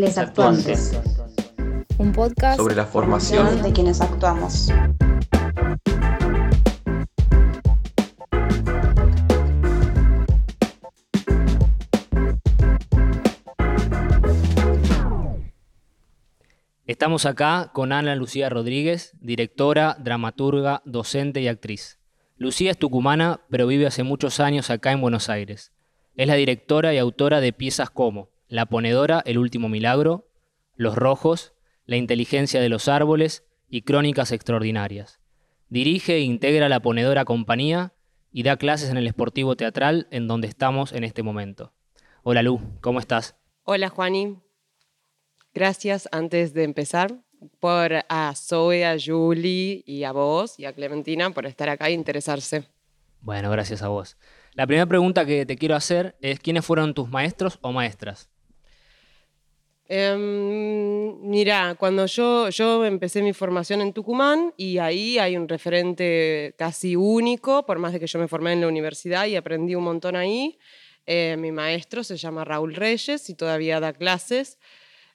Les 0.00 0.16
Actuantes. 0.16 0.98
Un 1.98 2.10
podcast 2.12 2.58
sobre 2.58 2.74
la 2.74 2.86
formación 2.86 3.62
de 3.62 3.70
quienes 3.70 4.00
actuamos. 4.00 4.70
Estamos 16.86 17.26
acá 17.26 17.70
con 17.74 17.92
Ana 17.92 18.14
Lucía 18.14 18.48
Rodríguez, 18.48 19.12
directora, 19.20 19.98
dramaturga, 20.00 20.80
docente 20.86 21.42
y 21.42 21.48
actriz. 21.48 21.98
Lucía 22.38 22.70
es 22.70 22.78
tucumana, 22.78 23.42
pero 23.50 23.66
vive 23.66 23.86
hace 23.86 24.02
muchos 24.02 24.40
años 24.40 24.70
acá 24.70 24.92
en 24.92 25.02
Buenos 25.02 25.28
Aires. 25.28 25.72
Es 26.16 26.26
la 26.26 26.36
directora 26.36 26.94
y 26.94 26.96
autora 26.96 27.42
de 27.42 27.52
piezas 27.52 27.90
como 27.90 28.30
La 28.50 28.66
Ponedora, 28.66 29.22
El 29.26 29.38
Último 29.38 29.68
Milagro, 29.68 30.28
Los 30.74 30.96
Rojos, 30.96 31.54
La 31.86 31.94
Inteligencia 31.94 32.60
de 32.60 32.68
los 32.68 32.88
Árboles 32.88 33.44
y 33.68 33.82
Crónicas 33.82 34.32
Extraordinarias. 34.32 35.20
Dirige 35.68 36.16
e 36.16 36.22
integra 36.22 36.68
la 36.68 36.80
Ponedora 36.80 37.24
Compañía 37.24 37.94
y 38.32 38.42
da 38.42 38.56
clases 38.56 38.90
en 38.90 38.96
el 38.96 39.06
Esportivo 39.06 39.54
Teatral 39.54 40.08
en 40.10 40.26
donde 40.26 40.48
estamos 40.48 40.90
en 40.90 41.04
este 41.04 41.22
momento. 41.22 41.72
Hola 42.24 42.42
Lu, 42.42 42.60
¿cómo 42.80 42.98
estás? 42.98 43.36
Hola 43.62 43.88
Juani, 43.88 44.40
gracias 45.54 46.08
antes 46.10 46.52
de 46.52 46.64
empezar 46.64 47.20
por 47.60 47.92
a 48.08 48.34
Zoe, 48.34 48.84
a 48.84 48.96
Julie 48.98 49.84
y 49.86 50.02
a 50.02 50.10
vos 50.10 50.58
y 50.58 50.64
a 50.64 50.72
Clementina 50.72 51.30
por 51.30 51.46
estar 51.46 51.68
acá 51.68 51.86
e 51.86 51.92
interesarse. 51.92 52.64
Bueno, 53.20 53.48
gracias 53.48 53.82
a 53.82 53.88
vos. 53.88 54.16
La 54.54 54.66
primera 54.66 54.86
pregunta 54.86 55.24
que 55.24 55.46
te 55.46 55.56
quiero 55.56 55.76
hacer 55.76 56.16
es, 56.20 56.40
¿quiénes 56.40 56.64
fueron 56.64 56.94
tus 56.94 57.08
maestros 57.08 57.60
o 57.62 57.70
maestras? 57.70 58.28
Mira, 59.92 61.74
cuando 61.76 62.06
yo, 62.06 62.48
yo 62.48 62.84
empecé 62.84 63.22
mi 63.22 63.32
formación 63.32 63.80
en 63.80 63.92
Tucumán 63.92 64.54
y 64.56 64.78
ahí 64.78 65.18
hay 65.18 65.36
un 65.36 65.48
referente 65.48 66.54
casi 66.56 66.94
único, 66.94 67.66
por 67.66 67.80
más 67.80 67.92
de 67.92 67.98
que 67.98 68.06
yo 68.06 68.20
me 68.20 68.28
formé 68.28 68.52
en 68.52 68.60
la 68.60 68.68
universidad 68.68 69.26
y 69.26 69.34
aprendí 69.34 69.74
un 69.74 69.82
montón 69.82 70.14
ahí. 70.14 70.58
Eh, 71.06 71.34
mi 71.36 71.50
maestro 71.50 72.04
se 72.04 72.16
llama 72.16 72.44
Raúl 72.44 72.76
Reyes 72.76 73.28
y 73.30 73.34
todavía 73.34 73.80
da 73.80 73.92
clases 73.92 74.58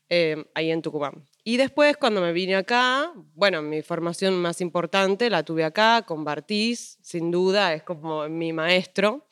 em, 0.09 0.43
ahí 0.53 0.71
en 0.71 0.81
Tucumán. 0.81 1.23
Y 1.45 1.55
después, 1.55 1.95
cuando 1.95 2.19
me 2.19 2.33
vine 2.33 2.57
acá, 2.57 3.13
bueno, 3.33 3.61
mi 3.61 3.81
formación 3.81 4.35
más 4.35 4.59
importante 4.59 5.29
la 5.29 5.43
tuve 5.43 5.63
acá 5.63 6.01
con 6.05 6.25
Bartiz, 6.25 6.97
sin 7.01 7.31
duda, 7.31 7.73
es 7.73 7.83
como 7.83 8.27
mi 8.27 8.51
maestro 8.51 9.25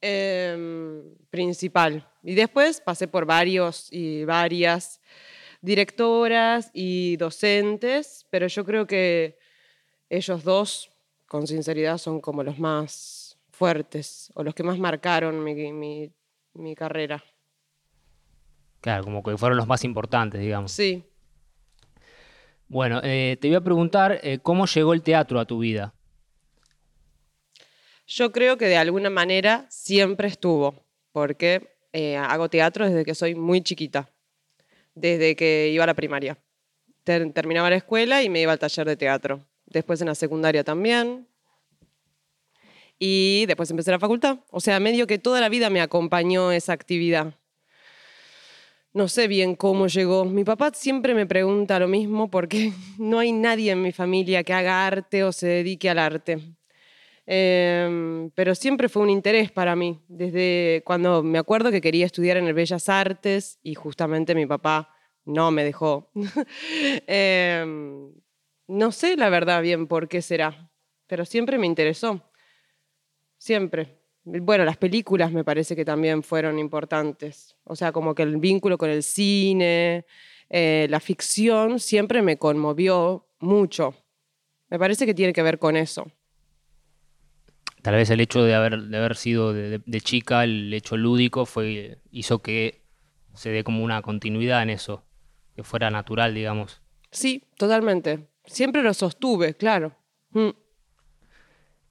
eh, 0.00 1.02
principal. 1.30 2.06
Y 2.22 2.34
después 2.34 2.80
pasé 2.80 3.08
por 3.08 3.24
varios 3.24 3.92
y 3.92 4.24
varias 4.24 5.00
directoras 5.60 6.70
y 6.72 7.16
docentes, 7.16 8.26
pero 8.30 8.46
yo 8.46 8.64
creo 8.64 8.86
que 8.86 9.38
ellos 10.08 10.42
dos, 10.42 10.90
con 11.26 11.46
sinceridad, 11.46 11.98
son 11.98 12.20
como 12.20 12.42
los 12.42 12.58
más 12.58 13.38
fuertes 13.50 14.32
o 14.34 14.42
los 14.42 14.54
que 14.54 14.62
más 14.62 14.78
marcaron 14.78 15.42
mi, 15.44 15.54
mi, 15.72 16.12
mi 16.54 16.74
carrera. 16.74 17.22
Claro, 18.80 19.04
como 19.04 19.22
que 19.22 19.36
fueron 19.36 19.58
los 19.58 19.66
más 19.66 19.84
importantes, 19.84 20.40
digamos. 20.40 20.72
Sí. 20.72 21.04
Bueno, 22.68 23.00
eh, 23.02 23.36
te 23.40 23.48
voy 23.48 23.56
a 23.56 23.60
preguntar 23.60 24.20
eh, 24.22 24.38
cómo 24.40 24.66
llegó 24.66 24.94
el 24.94 25.02
teatro 25.02 25.40
a 25.40 25.44
tu 25.44 25.58
vida. 25.58 25.92
Yo 28.12 28.32
creo 28.32 28.58
que 28.58 28.66
de 28.66 28.76
alguna 28.76 29.08
manera 29.08 29.66
siempre 29.68 30.26
estuvo, 30.26 30.74
porque 31.12 31.76
eh, 31.92 32.16
hago 32.16 32.48
teatro 32.48 32.84
desde 32.84 33.04
que 33.04 33.14
soy 33.14 33.36
muy 33.36 33.62
chiquita, 33.62 34.10
desde 34.96 35.36
que 35.36 35.70
iba 35.72 35.84
a 35.84 35.86
la 35.86 35.94
primaria. 35.94 36.36
Ter- 37.04 37.32
terminaba 37.32 37.70
la 37.70 37.76
escuela 37.76 38.20
y 38.24 38.28
me 38.28 38.40
iba 38.40 38.50
al 38.50 38.58
taller 38.58 38.88
de 38.88 38.96
teatro. 38.96 39.46
Después 39.64 40.00
en 40.00 40.08
la 40.08 40.16
secundaria 40.16 40.64
también. 40.64 41.28
Y 42.98 43.46
después 43.46 43.70
empecé 43.70 43.92
la 43.92 44.00
facultad. 44.00 44.40
O 44.50 44.58
sea, 44.58 44.80
medio 44.80 45.06
que 45.06 45.18
toda 45.18 45.40
la 45.40 45.48
vida 45.48 45.70
me 45.70 45.80
acompañó 45.80 46.50
esa 46.50 46.72
actividad. 46.72 47.34
No 48.92 49.06
sé 49.06 49.28
bien 49.28 49.54
cómo 49.54 49.86
llegó. 49.86 50.24
Mi 50.24 50.42
papá 50.42 50.72
siempre 50.74 51.14
me 51.14 51.26
pregunta 51.26 51.78
lo 51.78 51.86
mismo 51.86 52.28
porque 52.28 52.72
no 52.98 53.20
hay 53.20 53.30
nadie 53.30 53.70
en 53.70 53.82
mi 53.82 53.92
familia 53.92 54.42
que 54.42 54.52
haga 54.52 54.84
arte 54.84 55.22
o 55.22 55.30
se 55.30 55.46
dedique 55.46 55.88
al 55.88 56.00
arte. 56.00 56.40
Em, 57.32 58.30
pero 58.30 58.56
siempre 58.56 58.88
fue 58.88 59.02
un 59.04 59.10
interés 59.10 59.52
para 59.52 59.76
mí, 59.76 60.00
desde 60.08 60.82
cuando 60.84 61.22
me 61.22 61.38
acuerdo 61.38 61.70
que 61.70 61.80
quería 61.80 62.04
estudiar 62.04 62.36
en 62.36 62.48
el 62.48 62.54
Bellas 62.54 62.88
Artes 62.88 63.60
y 63.62 63.74
justamente 63.74 64.34
mi 64.34 64.46
papá 64.46 64.92
no 65.24 65.52
me 65.52 65.62
dejó. 65.62 66.10
Em, 67.06 68.12
no 68.66 68.90
sé 68.90 69.16
la 69.16 69.28
verdad 69.28 69.62
bien 69.62 69.86
por 69.86 70.08
qué 70.08 70.22
será, 70.22 70.72
pero 71.06 71.24
siempre 71.24 71.56
me 71.56 71.68
interesó, 71.68 72.20
siempre. 73.38 74.00
Bueno, 74.24 74.64
las 74.64 74.76
películas 74.76 75.30
me 75.30 75.44
parece 75.44 75.76
que 75.76 75.84
también 75.84 76.24
fueron 76.24 76.58
importantes, 76.58 77.56
o 77.62 77.76
sea, 77.76 77.92
como 77.92 78.12
que 78.12 78.24
el 78.24 78.38
vínculo 78.38 78.76
con 78.76 78.90
el 78.90 79.04
cine, 79.04 80.04
eh, 80.48 80.88
la 80.90 80.98
ficción 80.98 81.78
siempre 81.78 82.22
me 82.22 82.38
conmovió 82.38 83.28
mucho. 83.38 83.94
Me 84.68 84.80
parece 84.80 85.06
que 85.06 85.14
tiene 85.14 85.32
que 85.32 85.42
ver 85.44 85.60
con 85.60 85.76
eso. 85.76 86.10
Tal 87.82 87.94
vez 87.94 88.10
el 88.10 88.20
hecho 88.20 88.42
de 88.42 88.54
haber, 88.54 88.78
de 88.82 88.96
haber 88.98 89.16
sido 89.16 89.52
de, 89.52 89.70
de- 89.70 89.82
de 89.84 90.00
chica, 90.00 90.44
el 90.44 90.72
hecho 90.74 90.96
lúdico, 90.96 91.46
fue, 91.46 91.98
hizo 92.10 92.40
que 92.40 92.82
se 93.34 93.50
dé 93.50 93.64
como 93.64 93.82
una 93.84 94.02
continuidad 94.02 94.62
en 94.62 94.70
eso, 94.70 95.04
que 95.56 95.62
fuera 95.62 95.90
natural, 95.90 96.34
digamos. 96.34 96.82
Sí, 97.10 97.44
totalmente. 97.56 98.28
Siempre 98.44 98.82
lo 98.82 98.92
sostuve, 98.94 99.54
claro. 99.54 99.94
Mm. 100.30 100.50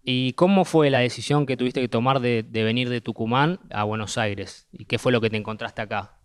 ¿Y 0.04 0.34
cómo 0.34 0.64
fue 0.66 0.90
la 0.90 1.00
decisión 1.00 1.46
que 1.46 1.58
tuviste 1.58 1.82
que 1.82 1.90
tomar 1.90 2.20
de, 2.20 2.44
de 2.44 2.64
venir 2.64 2.90
de 2.90 3.02
Tucumán 3.02 3.60
a 3.70 3.84
Buenos 3.84 4.18
Aires? 4.18 4.68
¿Y 4.72 4.86
qué 4.86 4.98
fue 4.98 5.12
lo 5.12 5.22
que 5.22 5.30
te 5.30 5.38
encontraste 5.38 5.82
acá? 5.82 6.20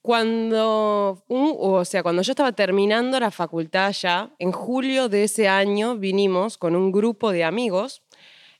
Cuando, 0.00 1.24
o 1.28 1.84
sea, 1.86 2.02
cuando 2.02 2.20
yo 2.22 2.32
estaba 2.32 2.52
terminando 2.52 3.18
la 3.18 3.30
facultad 3.30 3.90
ya, 3.92 4.34
en 4.38 4.52
julio 4.52 5.08
de 5.08 5.24
ese 5.24 5.48
año 5.48 5.96
vinimos 5.96 6.58
con 6.58 6.76
un 6.76 6.92
grupo 6.92 7.32
de 7.32 7.42
amigos, 7.44 8.02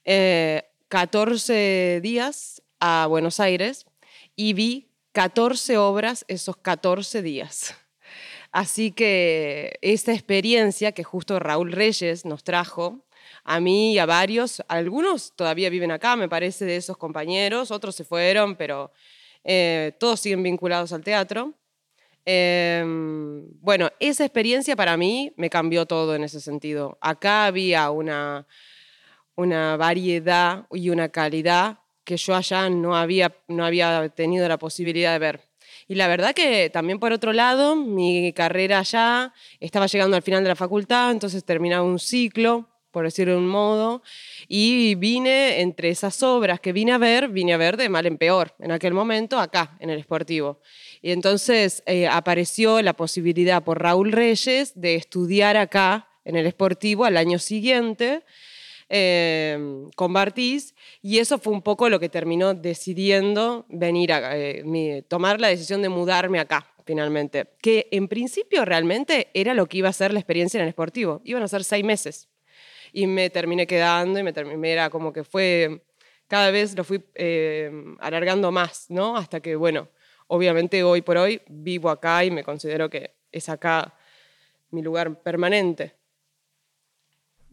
eh, 0.04 0.62
14 0.88 2.00
días 2.02 2.62
a 2.80 3.06
Buenos 3.08 3.40
Aires 3.40 3.86
y 4.36 4.52
vi 4.52 4.88
14 5.12 5.78
obras 5.78 6.24
esos 6.28 6.56
14 6.56 7.22
días. 7.22 7.74
Así 8.52 8.92
que 8.92 9.78
esta 9.82 10.12
experiencia 10.12 10.92
que 10.92 11.02
justo 11.02 11.40
Raúl 11.40 11.72
Reyes 11.72 12.24
nos 12.24 12.44
trajo, 12.44 13.04
a 13.42 13.58
mí 13.58 13.94
y 13.94 13.98
a 13.98 14.06
varios, 14.06 14.62
algunos 14.68 15.34
todavía 15.34 15.70
viven 15.70 15.90
acá, 15.90 16.14
me 16.16 16.28
parece, 16.28 16.64
de 16.64 16.76
esos 16.76 16.96
compañeros, 16.96 17.70
otros 17.70 17.94
se 17.96 18.04
fueron, 18.04 18.54
pero 18.56 18.92
eh, 19.42 19.92
todos 19.98 20.20
siguen 20.20 20.42
vinculados 20.42 20.92
al 20.92 21.02
teatro. 21.02 21.54
Eh, 22.26 22.82
bueno, 23.60 23.90
esa 23.98 24.24
experiencia 24.24 24.76
para 24.76 24.96
mí 24.96 25.32
me 25.36 25.50
cambió 25.50 25.84
todo 25.84 26.14
en 26.14 26.24
ese 26.24 26.40
sentido. 26.40 26.96
Acá 27.00 27.46
había 27.46 27.90
una, 27.90 28.46
una 29.36 29.76
variedad 29.76 30.66
y 30.72 30.90
una 30.90 31.08
calidad 31.08 31.78
que 32.04 32.16
yo 32.16 32.34
allá 32.34 32.68
no 32.68 32.96
había, 32.96 33.34
no 33.48 33.64
había 33.64 34.08
tenido 34.10 34.46
la 34.48 34.58
posibilidad 34.58 35.12
de 35.12 35.18
ver. 35.18 35.40
Y 35.88 35.96
la 35.96 36.08
verdad 36.08 36.34
que 36.34 36.70
también 36.70 36.98
por 36.98 37.12
otro 37.12 37.32
lado, 37.32 37.76
mi 37.76 38.32
carrera 38.32 38.80
allá 38.80 39.32
estaba 39.60 39.86
llegando 39.86 40.16
al 40.16 40.22
final 40.22 40.42
de 40.42 40.48
la 40.50 40.56
facultad, 40.56 41.10
entonces 41.10 41.44
terminaba 41.44 41.82
un 41.82 41.98
ciclo, 41.98 42.68
por 42.90 43.04
decirlo 43.04 43.32
de 43.32 43.38
un 43.40 43.48
modo, 43.48 44.02
y 44.46 44.94
vine 44.94 45.60
entre 45.60 45.88
esas 45.88 46.22
obras 46.22 46.60
que 46.60 46.72
vine 46.72 46.92
a 46.92 46.98
ver, 46.98 47.28
vine 47.28 47.52
a 47.52 47.56
ver 47.56 47.76
de 47.76 47.88
mal 47.88 48.06
en 48.06 48.18
peor, 48.18 48.54
en 48.60 48.70
aquel 48.70 48.94
momento 48.94 49.38
acá, 49.38 49.76
en 49.80 49.90
el 49.90 49.98
Esportivo. 49.98 50.60
Y 51.02 51.10
entonces 51.10 51.82
eh, 51.86 52.06
apareció 52.06 52.80
la 52.82 52.94
posibilidad 52.94 53.64
por 53.64 53.82
Raúl 53.82 54.12
Reyes 54.12 54.80
de 54.80 54.94
estudiar 54.94 55.56
acá, 55.56 56.08
en 56.24 56.36
el 56.36 56.46
Esportivo, 56.46 57.04
al 57.04 57.18
año 57.18 57.38
siguiente, 57.38 58.22
eh, 58.96 59.58
con 59.96 60.12
Bartiz, 60.12 60.76
y 61.02 61.18
eso 61.18 61.38
fue 61.38 61.52
un 61.52 61.62
poco 61.62 61.88
lo 61.88 61.98
que 61.98 62.08
terminó 62.08 62.54
decidiendo 62.54 63.66
venir 63.68 64.12
a 64.12 64.38
eh, 64.38 64.62
mi- 64.64 65.02
tomar 65.02 65.40
la 65.40 65.48
decisión 65.48 65.82
de 65.82 65.88
mudarme 65.88 66.38
acá, 66.38 66.64
finalmente. 66.86 67.48
Que 67.60 67.88
en 67.90 68.06
principio 68.06 68.64
realmente 68.64 69.28
era 69.34 69.52
lo 69.52 69.66
que 69.66 69.78
iba 69.78 69.88
a 69.88 69.92
ser 69.92 70.12
la 70.12 70.20
experiencia 70.20 70.58
en 70.58 70.62
el 70.62 70.68
Esportivo. 70.68 71.20
Iban 71.24 71.42
a 71.42 71.48
ser 71.48 71.64
seis 71.64 71.84
meses. 71.84 72.28
Y 72.92 73.08
me 73.08 73.30
terminé 73.30 73.66
quedando 73.66 74.20
y 74.20 74.22
me 74.22 74.32
terminé, 74.32 74.70
era 74.70 74.90
como 74.90 75.12
que 75.12 75.24
fue, 75.24 75.82
cada 76.28 76.52
vez 76.52 76.76
lo 76.76 76.84
fui 76.84 77.02
eh, 77.16 77.72
alargando 77.98 78.52
más, 78.52 78.86
¿no? 78.90 79.16
Hasta 79.16 79.40
que, 79.40 79.56
bueno, 79.56 79.88
obviamente 80.28 80.84
hoy 80.84 81.02
por 81.02 81.16
hoy 81.16 81.42
vivo 81.48 81.90
acá 81.90 82.24
y 82.24 82.30
me 82.30 82.44
considero 82.44 82.88
que 82.88 83.10
es 83.32 83.48
acá 83.48 83.92
mi 84.70 84.82
lugar 84.82 85.20
permanente. 85.20 85.96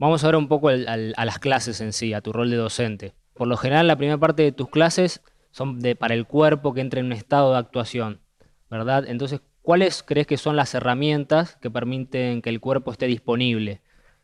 Vamos 0.02 0.24
ahora 0.24 0.40
un 0.40 0.48
poco 0.48 0.70
a 0.70 0.76
las 0.98 1.38
clases 1.38 1.80
en 1.80 1.94
sí, 1.94 2.14
a 2.14 2.22
tu 2.22 2.34
rol 2.34 2.50
de 2.50 2.58
docente. 2.58 3.14
Por 3.36 3.48
lo 3.48 3.56
general, 3.56 3.86
la 3.86 3.98
primera 3.98 4.18
parte 4.18 4.42
de 4.42 4.52
tus 4.52 4.68
clases 4.68 5.22
son 5.52 5.80
de, 5.80 5.96
para 5.96 6.16
el 6.16 6.26
cuerpo 6.26 6.74
que 6.74 6.82
entra 6.82 7.00
en 7.00 7.06
un 7.06 7.12
estado 7.12 7.52
de 7.52 7.60
actuación. 7.60 8.20
¿verdad? 8.68 9.06
Entonces, 9.08 9.42
¿cuáles 9.62 10.02
crees 10.02 10.26
que 10.26 10.38
son 10.38 10.56
las 10.56 10.74
herramientas 10.74 11.56
que 11.62 11.70
permiten 11.70 12.42
que 12.42 12.50
el 12.50 12.60
cuerpo 12.60 12.92
esté 12.92 13.06
disponible? 13.06 13.82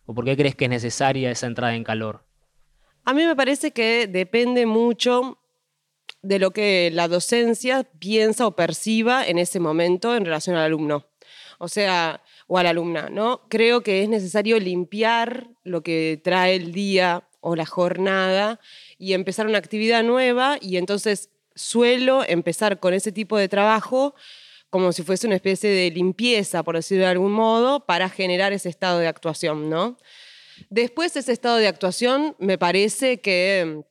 ¿O 0.07 0.15
por 0.15 0.25
qué 0.25 0.35
crees 0.35 0.55
que 0.55 0.65
es 0.65 0.71
necesaria 0.71 1.29
esa 1.29 1.45
entrada 1.45 1.75
en 1.75 1.83
calor? 1.83 2.25
A 3.05 3.13
mí 3.13 3.23
me 3.23 3.35
parece 3.35 3.69
que 3.69 4.07
depende 4.07 4.65
mucho 4.65 5.37
de 6.23 6.39
lo 6.39 6.49
que 6.49 6.89
la 6.91 7.07
docencia 7.07 7.83
piensa 7.83 8.47
o 8.47 8.55
perciba 8.55 9.27
en 9.27 9.37
ese 9.37 9.59
momento 9.59 10.15
en 10.15 10.25
relación 10.25 10.55
al 10.55 10.63
alumno. 10.63 11.05
O 11.59 11.67
sea, 11.67 12.23
o 12.47 12.57
a 12.57 12.63
la 12.63 12.69
alumna, 12.69 13.09
¿no? 13.09 13.41
Creo 13.49 13.81
que 13.81 14.01
es 14.03 14.09
necesario 14.09 14.59
limpiar 14.59 15.49
lo 15.63 15.83
que 15.83 16.19
trae 16.23 16.55
el 16.55 16.71
día 16.71 17.27
o 17.41 17.55
la 17.55 17.65
jornada 17.65 18.59
y 18.97 19.13
empezar 19.13 19.47
una 19.47 19.57
actividad 19.57 20.03
nueva 20.03 20.57
y 20.61 20.77
entonces 20.77 21.29
suelo 21.55 22.23
empezar 22.27 22.79
con 22.79 22.93
ese 22.93 23.11
tipo 23.11 23.37
de 23.37 23.49
trabajo 23.49 24.15
como 24.69 24.91
si 24.91 25.03
fuese 25.03 25.27
una 25.27 25.35
especie 25.35 25.69
de 25.69 25.91
limpieza, 25.91 26.63
por 26.63 26.75
decirlo 26.75 27.05
de 27.05 27.11
algún 27.11 27.31
modo, 27.31 27.85
para 27.85 28.09
generar 28.09 28.51
ese 28.53 28.69
estado 28.69 28.99
de 28.99 29.07
actuación, 29.07 29.69
¿no? 29.69 29.97
Después 30.69 31.15
ese 31.15 31.31
estado 31.31 31.57
de 31.57 31.67
actuación 31.67 32.35
me 32.39 32.57
parece 32.57 33.21
que 33.21 33.83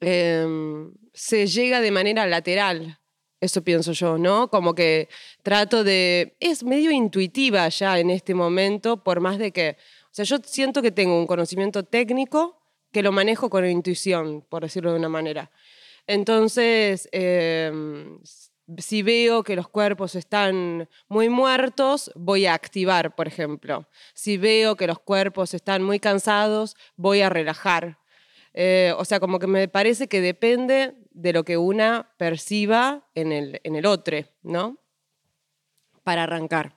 em, 0.00 0.92
se 1.12 1.46
llega 1.46 1.80
de 1.80 1.90
manera 1.90 2.26
lateral, 2.26 2.98
eso 3.44 3.62
pienso 3.62 3.92
yo, 3.92 4.18
¿no? 4.18 4.48
Como 4.48 4.74
que 4.74 5.08
trato 5.42 5.84
de... 5.84 6.36
Es 6.40 6.64
medio 6.64 6.90
intuitiva 6.90 7.68
ya 7.68 7.98
en 7.98 8.10
este 8.10 8.34
momento, 8.34 9.02
por 9.02 9.20
más 9.20 9.38
de 9.38 9.52
que... 9.52 9.76
O 10.06 10.14
sea, 10.14 10.24
yo 10.24 10.38
siento 10.44 10.80
que 10.82 10.90
tengo 10.90 11.18
un 11.18 11.26
conocimiento 11.26 11.84
técnico 11.84 12.60
que 12.92 13.02
lo 13.02 13.12
manejo 13.12 13.50
con 13.50 13.66
intuición, 13.66 14.44
por 14.48 14.62
decirlo 14.62 14.92
de 14.92 14.98
una 14.98 15.08
manera. 15.08 15.50
Entonces, 16.06 17.08
em, 17.12 18.18
si 18.78 19.02
veo 19.02 19.42
que 19.42 19.56
los 19.56 19.68
cuerpos 19.68 20.14
están 20.14 20.88
muy 21.08 21.28
muertos, 21.28 22.10
voy 22.14 22.46
a 22.46 22.54
activar, 22.54 23.14
por 23.14 23.26
ejemplo. 23.26 23.86
Si 24.14 24.36
veo 24.36 24.76
que 24.76 24.86
los 24.86 24.98
cuerpos 24.98 25.54
están 25.54 25.82
muy 25.82 26.00
cansados, 26.00 26.76
voy 26.96 27.20
a 27.20 27.28
relajar. 27.28 27.98
Eh, 28.54 28.94
o 28.96 29.04
sea, 29.04 29.20
como 29.20 29.38
que 29.38 29.48
me 29.48 29.68
parece 29.68 30.06
que 30.06 30.20
depende 30.20 30.94
de 31.14 31.32
lo 31.32 31.44
que 31.44 31.56
una 31.56 32.12
perciba 32.18 33.08
en 33.14 33.32
el, 33.32 33.60
en 33.64 33.76
el 33.76 33.86
otro, 33.86 34.18
¿no? 34.42 34.78
Para 36.02 36.24
arrancar. 36.24 36.76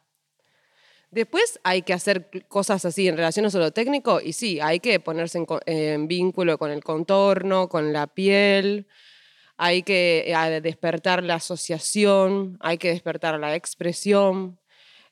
Después 1.09 1.59
hay 1.63 1.81
que 1.81 1.93
hacer 1.93 2.29
cosas 2.47 2.83
así 2.85 3.07
en 3.07 3.17
relación 3.17 3.45
a 3.45 3.49
lo 3.49 3.71
técnico 3.71 4.19
y 4.21 4.33
sí, 4.33 4.59
hay 4.59 4.79
que 4.79 4.99
ponerse 4.99 5.43
en, 5.65 6.07
vínculo 6.07 6.57
con 6.57 6.69
el 6.69 6.83
contorno, 6.83 7.69
con 7.69 7.93
la 7.93 8.07
piel, 8.07 8.87
hay 9.55 9.83
que 9.83 10.33
despertar 10.61 11.23
la 11.23 11.35
asociación, 11.35 12.57
hay 12.59 12.77
que 12.77 12.89
despertar 12.89 13.39
la 13.39 13.55
expresión, 13.55 14.59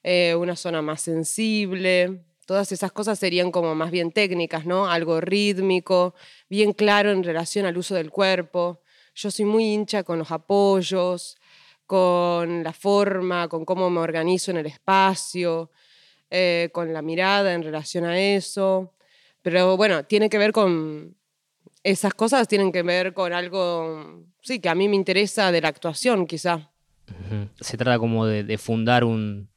eh, 0.04 0.36
una 0.36 0.56
zona 0.56 0.81
más 0.81 1.01
sensible. 1.01 2.22
Todas 2.45 2.72
esas 2.72 2.92
cosas 2.92 3.18
serían 3.18 3.50
como 3.50 3.74
más 3.74 3.89
bien 3.89 4.12
técnicas, 4.12 4.66
¿no? 4.66 4.88
Algo 4.88 5.19
rítmico, 5.22 6.13
bien 6.50 6.74
claro 6.74 7.12
en 7.12 7.24
relación 7.24 7.66
al 7.66 7.77
uso 7.77 7.95
del 7.95 8.12
cuerpo. 8.12 8.81
Yo 9.16 9.32
soy 9.32 9.46
muy 9.46 9.74
hincha 9.74 10.04
con 10.04 10.20
los 10.20 10.30
apoyos, 10.32 11.38
con 11.88 12.64
la 12.64 12.74
forma, 12.74 13.48
con 13.48 13.64
cómo 13.64 13.90
me 13.90 14.02
organizo 14.02 14.52
en 14.52 14.58
el 14.58 14.66
espacio, 14.66 15.72
eh, 16.30 16.70
con 16.74 16.92
la 16.92 17.02
mirada 17.02 17.54
en 17.54 17.64
relación 17.64 18.04
a 18.04 18.20
eso. 18.20 18.94
Pero 19.42 19.78
bueno, 19.78 20.04
tiene 20.04 20.30
que 20.30 20.38
ver 20.38 20.52
con... 20.52 21.16
Esas 21.82 22.14
cosas 22.16 22.48
tienen 22.48 22.72
que 22.72 22.82
ver 22.82 23.14
con 23.14 23.32
algo, 23.32 24.26
sí, 24.42 24.60
que 24.60 24.70
a 24.70 24.76
mí 24.76 24.90
me 24.90 24.96
interesa 24.96 25.52
de 25.52 25.62
la 25.62 25.68
actuación, 25.68 26.26
quizá. 26.26 26.72
Se 27.62 27.78
trata 27.78 28.00
como 28.00 28.26
de, 28.26 28.58
fundar 28.58 29.04
un, 29.04 29.50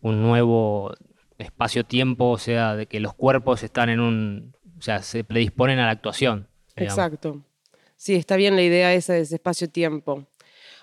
un 0.00 0.20
nuevo 0.20 0.92
espacio-tiempo, 1.38 2.30
o 2.30 2.38
sea, 2.38 2.74
de 2.74 2.86
que 2.86 2.98
los 2.98 3.14
cuerpos 3.14 3.62
están 3.62 3.88
en 3.88 4.00
un, 4.00 4.56
o 4.76 4.82
sea, 4.82 5.00
se 5.02 5.22
predisponen 5.22 5.78
a 5.78 5.86
la 5.86 5.92
actuación. 5.92 6.48
Exacto. 6.74 7.44
Sí, 7.98 8.14
está 8.14 8.36
bien 8.36 8.54
la 8.54 8.62
idea 8.62 8.94
esa 8.94 9.14
de 9.14 9.22
ese 9.22 9.34
espacio-tiempo. 9.34 10.24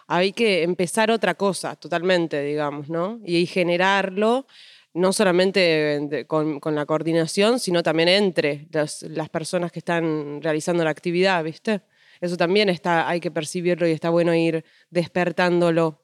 Hay 0.05 0.33
que 0.33 0.63
empezar 0.63 1.09
otra 1.09 1.33
cosa 1.35 1.77
totalmente, 1.77 2.43
digamos, 2.43 2.89
¿no? 2.89 3.21
Y 3.25 3.45
generarlo 3.45 4.45
no 4.93 5.13
solamente 5.13 6.25
con, 6.27 6.59
la 6.75 6.85
coordinación, 6.85 7.59
sino 7.59 7.83
también 7.83 8.09
entre 8.09 8.67
las, 8.71 9.29
personas 9.31 9.71
que 9.71 9.79
están 9.79 10.41
realizando 10.41 10.83
la 10.83 10.89
actividad, 10.89 11.41
¿viste? 11.43 11.81
Eso 12.19 12.35
también 12.35 12.67
está, 12.67 13.07
hay 13.07 13.21
que 13.21 13.31
percibirlo 13.31 13.87
y 13.87 13.91
está 13.91 14.09
bueno 14.09 14.35
ir 14.35 14.65
despertándolo. 14.89 16.01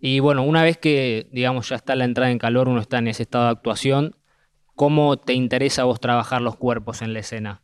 Y 0.00 0.20
bueno, 0.20 0.42
una 0.42 0.62
vez 0.62 0.78
que, 0.78 1.28
digamos, 1.32 1.68
ya 1.68 1.76
está 1.76 1.94
la 1.96 2.04
entrada 2.04 2.30
en 2.30 2.38
calor, 2.38 2.68
uno 2.68 2.80
está 2.80 2.98
en 2.98 3.08
ese 3.08 3.24
estado 3.24 3.44
de 3.44 3.50
actuación, 3.52 4.16
¿cómo 4.74 5.18
te 5.18 5.34
interesa 5.34 5.82
a 5.82 5.84
vos 5.86 6.00
trabajar 6.00 6.40
los 6.40 6.56
cuerpos 6.56 7.02
en 7.02 7.12
la 7.12 7.20
escena? 7.20 7.63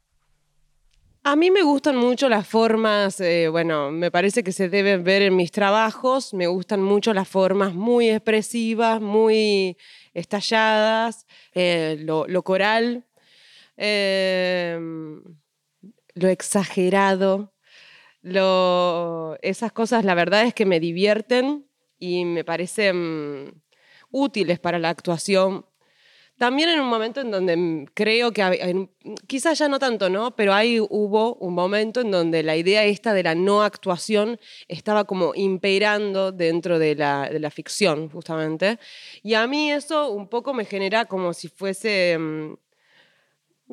A 1.23 1.37
mí 1.37 1.51
me 1.51 1.63
gustan 1.63 1.97
mucho 1.97 2.31
las 2.31 2.49
formas, 2.49 3.21
eh, 3.21 3.49
bueno, 3.49 3.91
me 3.91 4.11
parece 4.11 4.43
que 4.43 4.53
se 4.53 4.71
deben 4.71 5.05
ver 5.05 5.21
en 5.21 5.37
mis 5.37 5.53
trabajos, 5.53 6.33
me 6.33 6.47
gustan 6.47 6.83
mucho 6.83 7.13
las 7.13 7.29
formas 7.29 7.75
muy 7.75 8.09
expresivas, 8.09 9.03
muy 9.03 9.77
estalladas, 10.15 11.27
eh, 11.53 11.99
lo, 12.01 12.43
coral, 12.43 13.05
em, 13.77 15.23
lo 16.15 16.29
exagerado, 16.29 17.53
esas 19.43 19.73
cosas 19.73 20.05
la 20.07 20.15
verdad 20.15 20.45
es 20.45 20.55
que 20.55 20.65
me 20.65 20.81
divierten 20.81 21.67
y 21.99 22.25
me 22.25 22.45
parecen 22.45 23.63
útiles 24.11 24.59
para 24.59 24.79
la 24.79 24.89
actuación 24.89 25.67
también 26.41 26.71
en 26.71 26.81
un 26.81 26.89
momento 26.89 27.21
en 27.21 27.31
donde 27.31 27.55
mm, 27.55 27.89
creo 27.93 28.33
que, 28.33 28.89
quizás 29.27 29.59
ya 29.59 29.69
no 29.69 29.79
tanto, 29.79 30.09
¿no? 30.09 30.35
Pero 30.37 30.55
ahí 30.55 30.81
hubo 30.81 31.35
un 31.35 31.53
momento 31.53 32.01
en 32.01 32.11
donde 32.11 32.43
la 32.43 32.57
idea 32.57 32.83
esta 32.85 33.13
de 33.13 33.23
la 33.23 33.35
no 33.35 33.63
actuación 33.63 34.41
estaba 34.67 35.05
como 35.05 35.35
imperando 35.35 36.33
dentro 36.33 36.79
de 36.79 36.95
la, 36.95 37.29
de 37.29 37.41
la 37.41 37.51
ficción, 37.51 38.09
justamente. 38.09 38.79
Y 39.23 39.35
a 39.35 39.47
mí 39.47 39.71
eso 39.71 40.11
un 40.11 40.29
poco 40.29 40.55
me 40.55 40.65
genera 40.65 41.05
como 41.05 41.35
si 41.35 41.49
fuese 41.49 42.17
mm, 42.19 42.55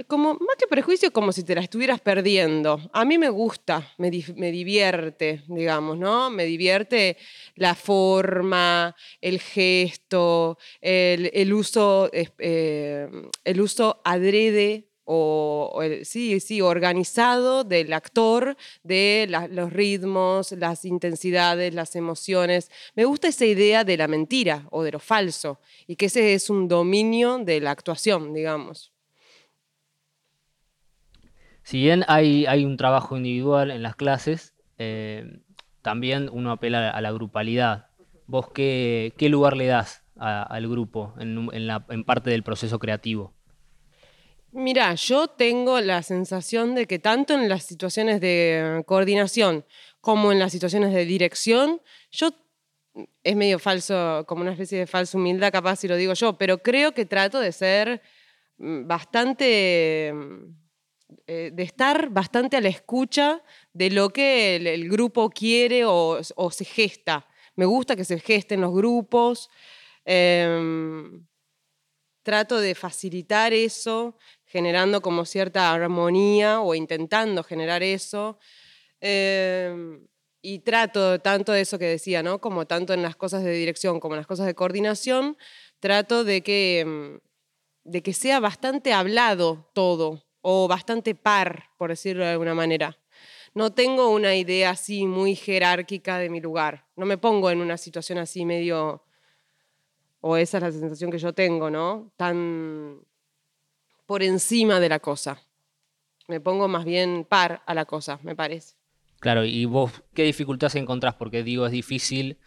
como, 0.05 0.33
más 0.35 0.55
que 0.57 0.67
prejuicio, 0.67 1.11
como 1.11 1.31
si 1.31 1.43
te 1.43 1.55
la 1.55 1.61
estuvieras 1.61 1.99
perdiendo. 2.01 2.79
A 2.93 3.05
mí 3.05 3.17
me 3.17 3.29
gusta, 3.29 3.93
me, 3.97 4.11
divierte, 4.11 5.43
digamos, 5.47 5.97
¿no? 5.97 6.29
Me 6.29 6.45
divierte 6.45 7.17
la 7.55 7.73
forma, 7.73 8.95
el 9.21 9.39
gesto, 9.39 10.57
el, 10.81 11.53
uso, 11.53 12.09
eh, 12.13 13.09
el 13.43 13.61
uso 13.61 14.01
adrede 14.03 14.87
o, 15.09 15.79
sí, 16.03 16.41
sí, 16.41 16.61
organizado 16.61 17.63
del 17.63 17.93
actor, 17.93 18.57
de 18.83 19.27
los 19.49 19.71
ritmos, 19.71 20.51
las 20.51 20.83
intensidades, 20.83 21.73
las 21.73 21.95
emociones. 21.95 22.69
Me 22.93 23.05
gusta 23.05 23.29
esa 23.29 23.45
idea 23.45 23.85
de 23.85 23.95
la 23.95 24.09
mentira 24.09 24.67
o 24.69 24.83
de 24.83 24.91
lo 24.91 24.99
falso 24.99 25.61
y 25.87 25.95
que 25.95 26.07
ese 26.07 26.33
es 26.33 26.49
un 26.49 26.67
dominio 26.67 27.37
de 27.37 27.61
la 27.61 27.71
actuación, 27.71 28.33
digamos. 28.33 28.91
Si 31.67 31.81
bien 31.81 32.05
hay, 32.07 32.63
un 32.63 32.77
trabajo 32.77 33.17
individual 33.17 33.71
en 33.71 33.83
las 33.83 33.97
clases, 33.97 34.55
eh, 34.77 35.41
también 35.81 36.29
uno 36.31 36.51
apela 36.51 36.89
a 36.89 37.01
la 37.01 37.11
grupalidad. 37.11 37.87
¿Vos 38.25 38.47
qué, 38.53 39.13
lugar 39.19 39.57
le 39.57 39.65
das 39.65 40.01
al 40.15 40.65
grupo 40.69 41.13
en, 41.19 41.49
en, 41.51 42.03
parte 42.05 42.29
del 42.29 42.43
proceso 42.43 42.79
creativo? 42.79 43.33
Mira, 44.53 44.95
yo 44.95 45.27
tengo 45.27 45.81
la 45.81 46.03
sensación 46.03 46.73
de 46.73 46.85
que 46.85 46.99
tanto 46.99 47.33
en 47.33 47.49
las 47.49 47.63
situaciones 47.63 48.21
de 48.21 48.81
coordinación 48.85 49.65
como 49.99 50.31
en 50.31 50.39
las 50.39 50.53
situaciones 50.53 50.93
de 50.93 51.03
dirección, 51.03 51.81
yo 52.11 52.29
es 53.25 53.35
medio 53.35 53.59
falso, 53.59 54.23
como 54.25 54.41
una 54.41 54.53
especie 54.53 54.79
de 54.79 54.87
falsa 54.87 55.17
humildad, 55.17 55.51
capaz 55.51 55.75
si 55.75 55.89
lo 55.89 55.97
digo 55.97 56.13
yo, 56.13 56.37
pero 56.37 56.59
creo 56.59 56.93
que 56.93 57.05
trato 57.05 57.41
de 57.41 57.51
ser 57.51 58.01
mm, 58.57 58.87
bastante 58.87 60.13
eh, 61.25 61.51
de 61.53 61.63
estar 61.63 62.09
bastante 62.09 62.57
a 62.57 62.61
la 62.61 62.67
escucha 62.67 63.41
de 63.73 63.89
lo 63.89 64.09
que 64.09 64.57
el, 64.57 64.89
grupo 64.89 65.29
quiere 65.29 65.85
o, 65.85 66.21
se 66.21 66.65
gesta. 66.65 67.27
Me 67.55 67.65
gusta 67.65 67.95
que 67.95 68.03
se 68.03 68.19
gesten 68.19 68.61
los 68.61 68.73
grupos. 68.73 69.49
Em, 70.05 71.25
trato 72.23 72.59
de 72.59 72.75
facilitar 72.75 73.53
eso, 73.53 74.17
generando 74.45 75.01
como 75.01 75.25
cierta 75.25 75.71
armonía 75.71 76.59
o 76.61 76.75
intentando 76.75 77.43
generar 77.43 77.83
eso. 77.83 78.37
Em, 78.99 80.05
y 80.41 80.59
trato 80.59 81.19
tanto 81.21 81.51
de 81.53 81.61
eso 81.61 81.79
que 81.79 81.85
decía, 81.85 82.23
¿no? 82.23 82.41
Como 82.41 82.67
tanto 82.67 82.93
en 82.93 83.01
las 83.01 83.15
cosas 83.15 83.43
de 83.43 83.51
dirección 83.51 83.99
como 83.99 84.15
en 84.15 84.19
las 84.19 84.27
cosas 84.27 84.45
de 84.45 84.55
coordinación, 84.55 85.37
trato 85.79 86.23
de 86.25 86.43
que, 86.43 86.81
em, 86.81 87.19
de 87.85 88.03
que 88.03 88.13
sea 88.13 88.39
bastante 88.41 88.93
hablado 88.93 89.71
todo, 89.73 90.26
o 90.49 90.65
bastante 90.65 91.13
par, 91.13 91.71
por 91.77 91.89
decirlo 91.89 92.23
de 92.23 92.31
alguna 92.31 92.55
manera. 92.55 92.97
no 93.53 93.73
tengo 93.73 94.11
una 94.11 94.33
idea 94.33 94.69
así 94.69 95.05
muy 95.05 95.35
jerárquica 95.35 96.19
de 96.19 96.29
mi 96.29 96.39
lugar. 96.39 96.85
No 96.95 97.05
me 97.05 97.17
pongo 97.17 97.51
en 97.51 97.59
una 97.59 97.75
situación 97.75 98.17
así 98.17 98.45
medio, 98.45 99.03
o 100.21 100.37
esa 100.37 100.57
es 100.57 100.63
la 100.63 100.71
sensación 100.71 101.11
que 101.11 101.17
yo 101.17 101.33
tengo, 101.33 101.69
¿no? 101.69 102.13
Tan 102.15 103.01
por 104.05 104.23
encima 104.23 104.79
de 104.79 104.87
la 104.87 104.99
cosa. 104.99 105.41
Me 106.29 106.39
pongo 106.39 106.69
más 106.69 106.85
bien 106.85 107.25
par 107.27 107.61
a 107.65 107.73
la 107.73 107.83
cosa, 107.83 108.17
me 108.23 108.33
parece. 108.33 108.75
Claro, 109.19 109.43
y 109.43 109.65
vos, 109.65 109.91
¿qué 110.13 110.23
dificultades 110.23 110.75
encontrás? 110.75 111.15
Porque 111.15 111.43
digo, 111.43 111.65
es 111.65 111.73
difícil 111.73 112.37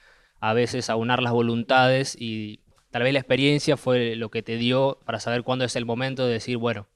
a 0.41 0.55
veces 0.55 0.89
aunar 0.89 1.21
las 1.23 1.35
voluntades 1.35 2.17
y 2.19 2.61
tal 2.93 3.03
vez 3.03 3.13
la 3.13 3.19
experiencia 3.19 3.77
fue 3.77 4.17
lo 4.17 4.31
que 4.31 4.43
te 4.43 4.57
dio 4.57 5.01
para 5.05 5.21
saber 5.21 5.43
cuándo 5.43 5.67
es 5.67 5.77
el 5.77 5.85
momento 5.85 6.25
de 6.25 6.33
decir, 6.33 6.57
bueno, 6.57 6.89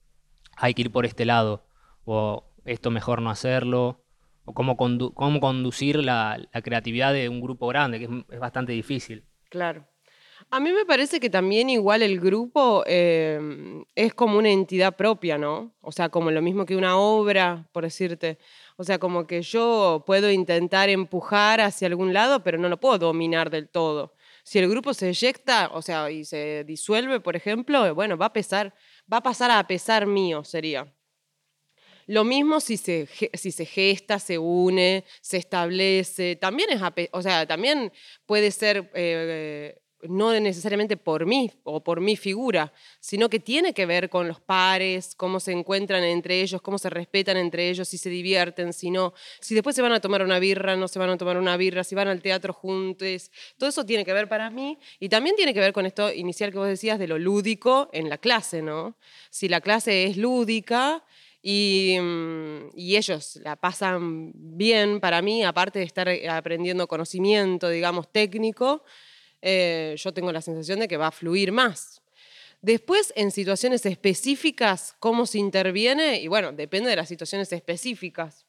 hay 0.56 0.75
que 0.75 0.82
ir 0.82 0.92
por 0.92 1.06
este 1.06 1.25
lado, 1.25 1.64
o 2.04 2.44
esto 2.64 2.90
mejor 2.90 3.23
no 3.23 3.30
hacerlo, 3.30 4.04
o 4.44 4.54
cómo, 4.54 4.76
cómo 4.76 5.40
conducir 5.40 5.96
la, 5.96 6.38
creatividad 6.62 7.12
de 7.12 7.28
un 7.28 7.40
grupo 7.40 7.66
grande, 7.68 7.99
que 7.99 8.08
es, 8.30 8.40
bastante 8.40 8.73
difícil. 8.73 9.25
Claro. 9.49 9.87
A 10.50 10.61
mí 10.61 10.73
me 10.73 10.84
parece 10.84 11.20
que 11.20 11.30
también 11.30 11.70
igual 11.70 12.02
el 12.02 12.20
grupo 12.20 12.84
em, 12.87 13.84
es 13.94 14.12
como 14.14 14.38
una 14.38 14.50
entidad 14.50 14.94
propia, 14.94 15.38
¿no? 15.38 15.75
O 15.80 15.90
sea, 15.90 16.11
como 16.11 16.30
lo 16.30 16.42
mismo 16.42 16.66
que 16.66 16.76
una 16.76 16.99
obra, 16.99 17.66
por 17.73 17.84
decirte. 17.84 18.38
O 18.76 18.84
sea, 18.84 18.99
como 18.99 19.26
que 19.26 19.42
yo 19.42 20.04
puedo 20.06 20.30
intentar 20.30 20.90
empujar 20.90 21.61
hacia 21.61 21.88
algún 21.88 22.12
lado, 22.12 22.42
pero 22.42 22.58
no 22.58 22.68
lo 22.68 22.78
puedo 22.78 22.99
dominar 22.99 23.49
del 23.49 23.68
todo. 23.68 24.14
Si 24.42 24.58
el 24.58 24.68
grupo 24.68 24.92
se 24.92 25.08
eyecta, 25.08 25.70
o 25.73 25.80
sea, 25.80 26.11
y 26.11 26.25
se 26.25 26.64
disuelve, 26.64 27.20
por 27.20 27.37
ejemplo, 27.37 27.94
bueno, 27.94 28.18
va 28.18 28.26
a 28.26 28.32
pesar, 28.32 28.75
va 29.12 29.18
a 29.18 29.23
pasar 29.23 29.50
a 29.50 29.66
pesar 29.66 30.06
mío, 30.06 30.44
sería. 30.44 30.92
Lo 32.06 32.25
mismo 32.25 32.61
si 32.61 32.76
se, 32.76 33.06
gesta, 33.06 34.18
se 34.18 34.38
une, 34.38 35.04
se 35.23 35.38
establece, 35.38 36.37
también 36.37 36.70
es, 36.70 36.80
o 37.12 37.23
sea, 37.23 37.46
también 37.46 37.92
puede 38.26 38.50
ser 38.50 38.90
eh, 38.94 39.80
no 40.08 40.32
necesariamente 40.38 40.96
por 40.96 41.26
mí 41.26 41.50
o 41.62 41.82
por 41.82 42.00
mi 42.00 42.16
figura, 42.16 42.73
sino 43.00 43.28
que 43.28 43.40
tiene 43.40 43.73
que 43.73 43.87
ver 43.87 44.08
con 44.08 44.28
los 44.28 44.40
pares, 44.40 45.14
cómo 45.16 45.40
se 45.40 45.52
encuentran 45.52 46.02
entre 46.04 46.40
ellos, 46.40 46.61
cómo 46.62 46.78
se 46.78 46.90
respetan 46.90 47.37
entre 47.37 47.70
ellos, 47.70 47.88
si 47.88 47.99
se 47.99 48.11
divierten, 48.11 48.73
si 48.73 48.90
no, 48.90 49.14
si 49.40 49.54
después 49.54 49.76
se 49.76 49.82
van 49.82 49.92
a 49.92 50.00
tomar 50.00 50.23
una 50.23 50.38
birra, 50.38 50.76
no 50.76 50.88
se 50.88 50.99
van 50.99 51.11
a 51.11 51.16
tomar 51.16 51.37
una 51.37 51.56
birra, 51.56 51.84
si 51.84 51.94
van 51.94 52.08
al 52.08 52.23
teatro 52.23 52.52
juntos, 52.52 53.30
todo 53.58 53.68
eso 53.68 53.84
tiene 53.84 54.04
que 54.04 54.12
ver 54.12 54.28
para 54.28 54.50
mí 54.50 54.78
y 55.00 55.08
también 55.08 55.37
tiene 55.37 55.54
que 55.54 55.61
ver 55.61 55.73
con 55.73 55.87
esto 55.87 56.12
inicial 56.12 56.52
que 56.52 56.58
vos 56.58 56.68
decías 56.68 56.99
de 56.99 57.08
lo 57.08 57.18
lúdico 57.18 57.88
en 57.92 58.08
la 58.08 58.18
clase, 58.18 58.62
¿no? 58.62 58.96
Si 59.30 59.49
la 59.49 59.61
clase 59.61 60.04
es 60.04 60.16
lúdica, 60.16 61.04
y, 61.46 61.99
mm, 62.00 62.70
y, 62.75 62.96
ellos 62.96 63.38
la 63.44 63.56
pasan 63.56 64.32
bien 64.34 64.99
para 64.99 65.20
mí, 65.20 65.44
aparte 65.44 65.78
de 65.78 65.84
estar 65.84 66.08
aprendiendo 66.30 66.88
conocimiento, 66.88 67.68
digamos, 67.68 68.11
técnico, 68.11 68.82
eh, 69.46 69.94
yo 69.98 70.12
tengo 70.14 70.32
la 70.32 70.40
sensación 70.40 70.80
de 70.80 70.88
que 70.88 70.96
va 70.96 71.08
a 71.08 71.12
fluir 71.12 71.52
más. 71.52 72.00
Después, 72.62 73.12
en 73.14 73.30
situaciones 73.30 73.84
específicas, 73.84 74.96
cómo 74.98 75.26
se 75.26 75.38
interviene, 75.38 76.18
y 76.22 76.28
bueno, 76.28 76.50
depende 76.50 76.88
de 76.88 76.96
las 76.96 77.08
situaciones 77.08 77.52
específicas. 77.52 78.46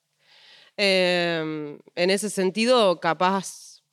Em, 0.78 1.78
en 1.96 2.10
ese 2.10 2.30
sentido, 2.30 3.02
capaz, 3.02 3.84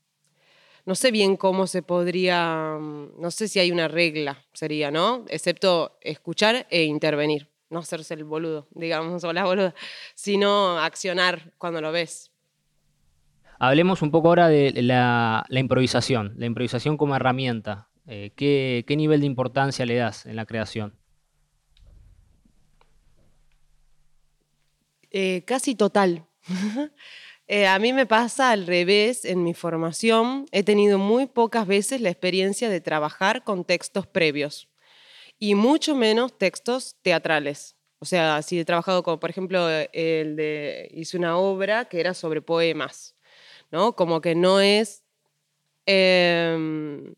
no 0.85 0.94
sé 0.94 1.11
bien 1.11 1.37
cómo 1.37 1.66
se 1.66 1.82
podría, 1.82 2.78
no 2.78 3.30
sé 3.32 3.49
si 3.49 3.59
hay 3.59 3.73
una 3.73 3.88
regla, 3.88 4.44
sería, 4.52 4.92
¿no? 4.92 5.25
Excepto 5.28 5.99
escuchar 6.02 6.68
e 6.71 6.85
intervenir, 6.85 7.49
no 7.68 7.80
hacerse 7.80 8.14
el 8.14 8.23
boludo, 8.23 8.68
digamos, 8.71 9.25
o 9.25 9.32
la 9.32 9.44
boluda, 9.44 9.75
sino 10.14 10.78
accionar 10.78 11.52
cuando 11.59 11.80
lo 11.80 11.90
ves. 11.90 12.32
Hablemos 13.64 14.02
un 14.02 14.11
poco 14.11 14.26
ahora 14.26 14.49
de 14.49 14.73
la, 14.83 15.47
improvisación, 15.50 16.35
la 16.37 16.47
improvisación 16.47 16.97
como 16.97 17.14
herramienta. 17.14 17.90
Eh, 18.09 18.33
¿qué, 18.35 18.97
nivel 18.97 19.21
de 19.21 19.26
importancia 19.26 19.87
le 19.87 19.95
das 19.95 20.26
en 20.26 20.35
la 20.35 20.47
creación? 20.47 20.99
Eh, 25.12 25.45
casi 25.47 25.76
total. 25.76 26.26
Eh, 27.49 27.66
a 27.66 27.78
mí 27.81 27.92
me 27.92 28.07
pasa 28.07 28.50
al 28.50 28.66
revés 28.66 29.26
en 29.26 29.42
mi 29.42 29.52
formación. 29.52 30.47
He 30.52 30.62
tenido 30.62 30.97
muy 30.97 31.26
pocas 31.26 31.66
veces 31.66 32.00
la 32.00 32.09
experiencia 32.09 32.71
de 32.71 32.81
trabajar 32.81 33.45
con 33.45 33.64
textos 33.64 34.07
previos 34.07 34.71
y 35.38 35.54
mucho 35.54 35.95
menos 35.95 36.38
textos 36.38 36.97
teatrales. 37.02 37.76
O 37.99 38.07
sea, 38.07 38.40
si 38.40 38.61
he 38.61 38.64
trabajado 38.64 39.02
con, 39.02 39.19
por 39.19 39.28
ejemplo, 39.28 39.69
el 39.69 40.37
de, 40.37 40.88
hice 40.95 41.19
una 41.19 41.37
obra 41.37 41.87
que 41.87 42.00
era 42.00 42.14
sobre 42.14 42.40
poemas 42.40 43.16
¿no? 43.73 43.97
Como 43.97 44.21
que 44.21 44.37
no 44.37 44.61
es 44.61 45.02
em, 45.87 47.14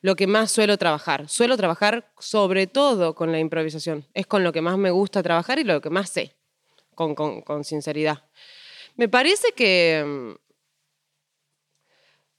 lo 0.00 0.16
que 0.16 0.26
más 0.26 0.50
suelo 0.50 0.78
trabajar. 0.78 1.28
Suelo 1.28 1.56
trabajar 1.56 2.10
sobre 2.18 2.66
todo 2.66 3.14
con 3.14 3.30
la 3.30 3.38
improvisación. 3.38 4.06
Es 4.14 4.26
con 4.26 4.42
lo 4.42 4.52
que 4.52 4.62
más 4.62 4.78
me 4.78 4.90
gusta 4.90 5.22
trabajar 5.22 5.58
y 5.58 5.64
lo 5.64 5.80
que 5.80 5.90
más 5.90 6.10
sé, 6.10 6.34
con, 6.94 7.64
sinceridad. 7.64 8.24
Me 8.96 9.08
parece 9.08 9.52
que, 9.52 9.98
em, 9.98 10.36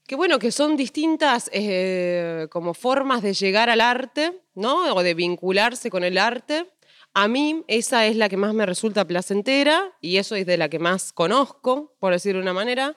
que, 0.08 0.15
bueno, 0.15 0.39
que 0.39 0.51
son 0.51 0.75
distintas 0.75 1.50
eh, 1.53 2.48
como 2.50 2.74
formas 2.74 3.22
de 3.22 3.34
llegar 3.34 3.70
al 3.70 3.80
arte, 3.80 4.41
¿no? 4.56 4.94
O 4.96 5.03
de 5.03 5.13
vincularse 5.13 5.89
con 5.89 6.03
el 6.03 6.18
arte. 6.18 6.65
A 7.13 7.27
mí 7.27 7.63
esa 7.68 8.06
es 8.08 8.15
la 8.15 8.30
que 8.30 8.38
más 8.38 8.53
me 8.53 8.65
resulta 8.65 9.06
placentera 9.06 9.94
y 10.00 10.18
eso 10.18 10.36
es 10.36 10.46
de 10.46 10.58
la 10.58 10.70
que 10.70 10.80
más 10.80 11.12
conozco, 11.12 11.94
por 12.00 12.13
decir 12.13 12.36
de 12.36 12.41
una 12.41 12.53
manera. 12.53 12.96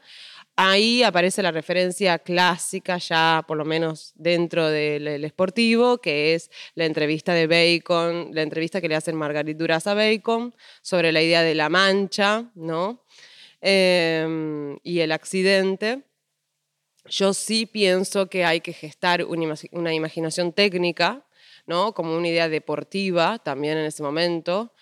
Ahí 0.56 1.02
aparece 1.02 1.42
la 1.42 1.50
referencia 1.50 2.20
clásica 2.20 2.98
ya, 2.98 3.44
por 3.46 3.56
lo 3.56 3.64
menos 3.64 4.12
dentro 4.14 4.68
del 4.68 5.24
esportivo, 5.24 5.98
que 5.98 6.34
es 6.34 6.48
la 6.76 6.84
entrevista 6.84 7.34
de 7.34 7.48
Bacon, 7.48 8.30
la 8.32 8.42
entrevista 8.42 8.80
que 8.80 8.88
le 8.88 8.94
hacen 8.94 9.16
Margarit 9.16 9.58
Duras 9.58 9.88
a 9.88 9.94
Bacon 9.94 10.54
sobre 10.80 11.10
la 11.10 11.22
idea 11.22 11.42
de 11.42 11.56
la 11.56 11.68
mancha, 11.68 12.52
¿no? 12.54 13.02
Em, 13.60 14.78
y 14.84 15.00
el 15.00 15.10
accidente. 15.10 16.02
Yo 17.06 17.34
sí 17.34 17.66
pienso 17.66 18.28
que 18.28 18.44
hay 18.44 18.60
que 18.60 18.72
gestar 18.72 19.24
una, 19.24 19.94
imaginación 19.94 20.52
técnica, 20.52 21.26
¿no? 21.66 21.94
Como 21.94 22.16
una 22.16 22.28
idea 22.28 22.48
deportiva 22.48 23.40
también 23.40 23.78
en 23.78 23.86
ese 23.86 24.02
momento, 24.04 24.72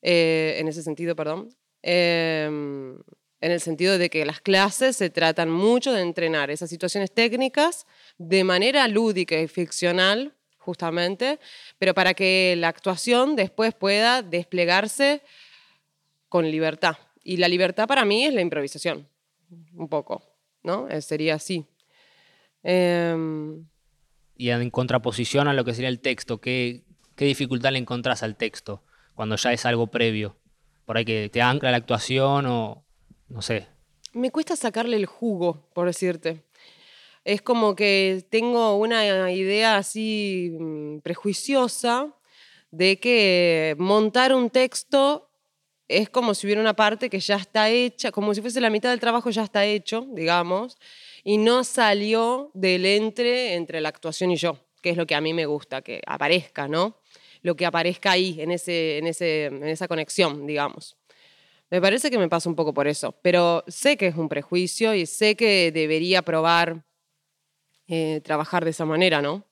eh, 0.00 0.56
en 0.58 0.68
ese 0.68 0.82
sentido, 0.82 1.14
perdón. 1.14 1.54
Em, 1.82 2.98
en 3.40 3.52
el 3.52 3.60
sentido 3.60 3.98
de 3.98 4.10
que 4.10 4.24
las 4.24 4.40
clases 4.40 4.96
se 4.96 5.10
tratan 5.10 5.50
mucho 5.50 5.92
de 5.92 6.02
entrenar 6.02 6.50
esas 6.50 6.68
situaciones 6.68 7.12
técnicas 7.12 7.86
de 8.18 8.44
manera 8.44 8.86
lúdica 8.86 9.38
y 9.40 9.48
ficcional, 9.48 10.34
justamente, 10.58 11.40
pero 11.78 11.94
para 11.94 12.14
que 12.14 12.54
la 12.58 12.68
actuación 12.68 13.36
después 13.36 13.74
pueda 13.74 14.22
desplegarse 14.22 15.22
con 16.28 16.50
libertad. 16.50 16.96
Y 17.24 17.38
la 17.38 17.48
libertad 17.48 17.88
para 17.88 18.04
mí 18.04 18.24
es 18.24 18.34
la 18.34 18.42
improvisación, 18.42 19.08
un 19.74 19.88
poco, 19.88 20.22
¿no? 20.62 20.88
Eh, 20.88 21.00
sería 21.00 21.36
así. 21.36 21.66
Em, 22.62 23.66
y 24.36 24.50
en 24.50 24.70
contraposición 24.70 25.48
a 25.48 25.54
lo 25.54 25.64
que 25.64 25.72
sería 25.72 25.88
el 25.88 26.00
texto, 26.00 26.40
¿qué, 26.40 26.82
¿qué 27.16 27.24
dificultad 27.24 27.72
le 27.72 27.78
encontrás 27.78 28.22
al 28.22 28.36
texto 28.36 28.82
cuando 29.14 29.36
ya 29.36 29.52
es 29.52 29.64
algo 29.64 29.86
previo? 29.86 30.36
Por 30.84 30.98
ahí 30.98 31.04
que 31.04 31.30
te 31.30 31.40
ancla 31.40 31.70
la 31.70 31.76
actuación 31.78 32.46
o, 32.46 32.84
no 33.30 33.42
sé. 33.42 33.66
Me 34.12 34.30
cuesta 34.30 34.56
sacarle 34.56 34.96
el 34.96 35.06
jugo, 35.06 35.68
por 35.72 35.86
decirte. 35.86 36.42
Es 37.24 37.42
como 37.42 37.76
que 37.76 38.24
tengo 38.28 38.76
una 38.76 39.32
idea 39.32 39.76
así 39.76 40.56
mm, 40.58 40.98
prejuiciosa 40.98 42.14
de 42.70 42.98
que 42.98 43.76
montar 43.78 44.34
un 44.34 44.50
texto 44.50 45.30
es 45.88 46.08
como 46.08 46.34
si 46.34 46.46
hubiera 46.46 46.60
una 46.60 46.74
parte 46.74 47.10
que 47.10 47.18
ya 47.18 47.36
está 47.36 47.68
hecha, 47.68 48.12
como 48.12 48.32
si 48.32 48.40
fuese 48.40 48.60
la 48.60 48.70
mitad 48.70 48.90
del 48.90 49.00
trabajo 49.00 49.30
ya 49.30 49.42
está 49.42 49.64
hecho, 49.64 50.06
digamos, 50.12 50.78
y 51.24 51.36
no 51.36 51.64
salió 51.64 52.52
del 52.54 52.86
entre 52.86 53.54
entre 53.54 53.80
la 53.80 53.88
actuación 53.88 54.30
y 54.30 54.36
yo, 54.36 54.58
que 54.82 54.90
es 54.90 54.96
lo 54.96 55.06
que 55.06 55.16
a 55.16 55.20
mí 55.20 55.34
me 55.34 55.46
gusta, 55.46 55.82
que 55.82 56.00
aparezca, 56.06 56.68
¿no? 56.68 57.00
Lo 57.42 57.56
que 57.56 57.66
aparezca 57.66 58.12
ahí, 58.12 58.40
en, 58.40 58.52
ese, 58.52 58.98
en, 58.98 59.08
ese, 59.08 59.46
en 59.46 59.64
esa 59.64 59.88
conexión, 59.88 60.46
digamos. 60.46 60.96
Me 61.70 61.80
parece 61.80 62.10
que 62.10 62.18
me 62.18 62.28
pasa 62.28 62.48
un 62.48 62.56
poco 62.56 62.74
por 62.74 62.88
eso, 62.88 63.14
pero 63.22 63.62
sé 63.68 63.96
que 63.96 64.08
es 64.08 64.16
un 64.16 64.28
prejuicio 64.28 64.92
y 64.92 65.06
sé 65.06 65.36
que 65.36 65.70
debería 65.70 66.22
probar 66.22 66.84
eh, 67.86 68.20
trabajar 68.24 68.64
de 68.64 68.70
esa 68.70 68.84
manera, 68.84 69.22
¿no? 69.22 69.44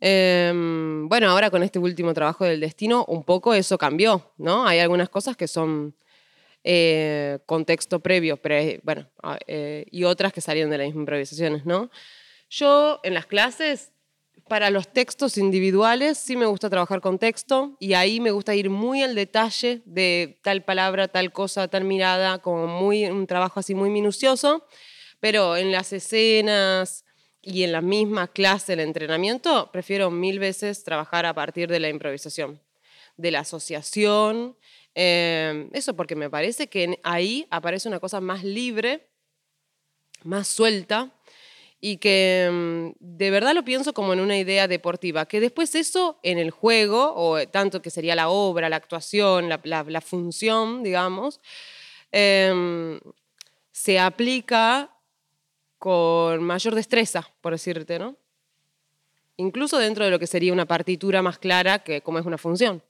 Em, 0.00 1.08
bueno, 1.08 1.30
ahora 1.30 1.50
con 1.50 1.62
este 1.62 1.78
último 1.78 2.12
trabajo 2.12 2.44
del 2.44 2.60
destino, 2.60 3.06
un 3.06 3.24
poco 3.24 3.54
eso 3.54 3.78
cambió, 3.78 4.32
¿no? 4.36 4.66
Hay 4.66 4.80
algunas 4.80 5.08
cosas 5.08 5.34
que 5.34 5.48
son 5.48 5.96
eh, 6.62 7.38
contexto 7.46 8.00
previo, 8.00 8.38
bueno, 8.82 9.08
eh, 9.46 9.86
y 9.90 10.04
otras 10.04 10.30
que 10.30 10.42
salieron 10.42 10.70
de 10.70 10.78
las 10.78 10.88
improvisaciones, 10.88 11.64
¿no? 11.64 11.90
Yo 12.50 13.00
en 13.02 13.14
las 13.14 13.24
clases 13.24 13.93
Para 14.48 14.68
los 14.68 14.92
textos 14.92 15.38
individuales 15.38 16.18
sí 16.18 16.36
me 16.36 16.44
gusta 16.44 16.68
trabajar 16.68 17.00
con 17.00 17.18
texto 17.18 17.76
y 17.80 17.94
ahí 17.94 18.20
me 18.20 18.30
gusta 18.30 18.54
ir 18.54 18.68
muy 18.68 19.02
al 19.02 19.14
detalle 19.14 19.80
de 19.86 20.38
tal 20.42 20.62
palabra, 20.62 21.08
tal 21.08 21.32
cosa, 21.32 21.66
tal 21.68 21.84
mirada, 21.84 22.40
como 22.40 22.66
muy 22.66 23.06
un 23.06 23.26
trabajo 23.26 23.60
así 23.60 23.74
muy 23.74 23.88
minucioso, 23.88 24.66
pero 25.18 25.56
en 25.56 25.72
las 25.72 25.94
escenas 25.94 27.06
y 27.40 27.62
en 27.62 27.72
la 27.72 27.80
misma 27.80 28.28
clase, 28.28 28.74
el 28.74 28.80
entrenamiento, 28.80 29.70
prefiero 29.72 30.10
mil 30.10 30.38
veces 30.38 30.84
trabajar 30.84 31.24
a 31.24 31.34
partir 31.34 31.70
de 31.70 31.80
la 31.80 31.88
improvisación, 31.88 32.60
de 33.16 33.30
la 33.30 33.40
asociación, 33.40 34.58
eh, 34.94 35.70
eso 35.72 35.96
porque 35.96 36.16
me 36.16 36.28
parece 36.28 36.66
que 36.66 37.00
ahí 37.02 37.46
aparece 37.50 37.88
una 37.88 37.98
cosa 37.98 38.20
más 38.20 38.44
libre, 38.44 39.08
más 40.22 40.48
suelta 40.48 41.14
y 41.86 41.98
que 41.98 42.48
mm, 42.50 42.96
de 42.98 43.30
verdad 43.30 43.52
lo 43.52 43.62
pienso 43.62 43.92
como 43.92 44.14
en 44.14 44.20
una 44.20 44.38
idea 44.38 44.66
deportiva, 44.66 45.26
que 45.26 45.38
después 45.38 45.74
eso 45.74 46.18
en 46.22 46.38
el 46.38 46.50
juego, 46.50 47.12
o 47.14 47.46
tanto 47.46 47.82
que 47.82 47.90
sería 47.90 48.14
la 48.14 48.30
obra, 48.30 48.70
la 48.70 48.76
actuación, 48.76 49.50
la, 49.50 50.00
función, 50.00 50.82
digamos, 50.82 51.42
em, 52.10 52.98
se 53.70 53.98
aplica 53.98 54.96
con 55.78 56.42
mayor 56.42 56.74
destreza, 56.74 57.28
por 57.42 57.52
decirte, 57.52 57.98
¿no? 57.98 58.16
Incluso 59.36 59.76
dentro 59.76 60.06
de 60.06 60.10
lo 60.10 60.18
que 60.18 60.26
sería 60.26 60.54
una 60.54 60.64
partitura 60.64 61.20
más 61.20 61.38
clara 61.38 61.80
que 61.80 62.00
como 62.00 62.18
es 62.18 62.24
una 62.24 62.38
función. 62.38 62.82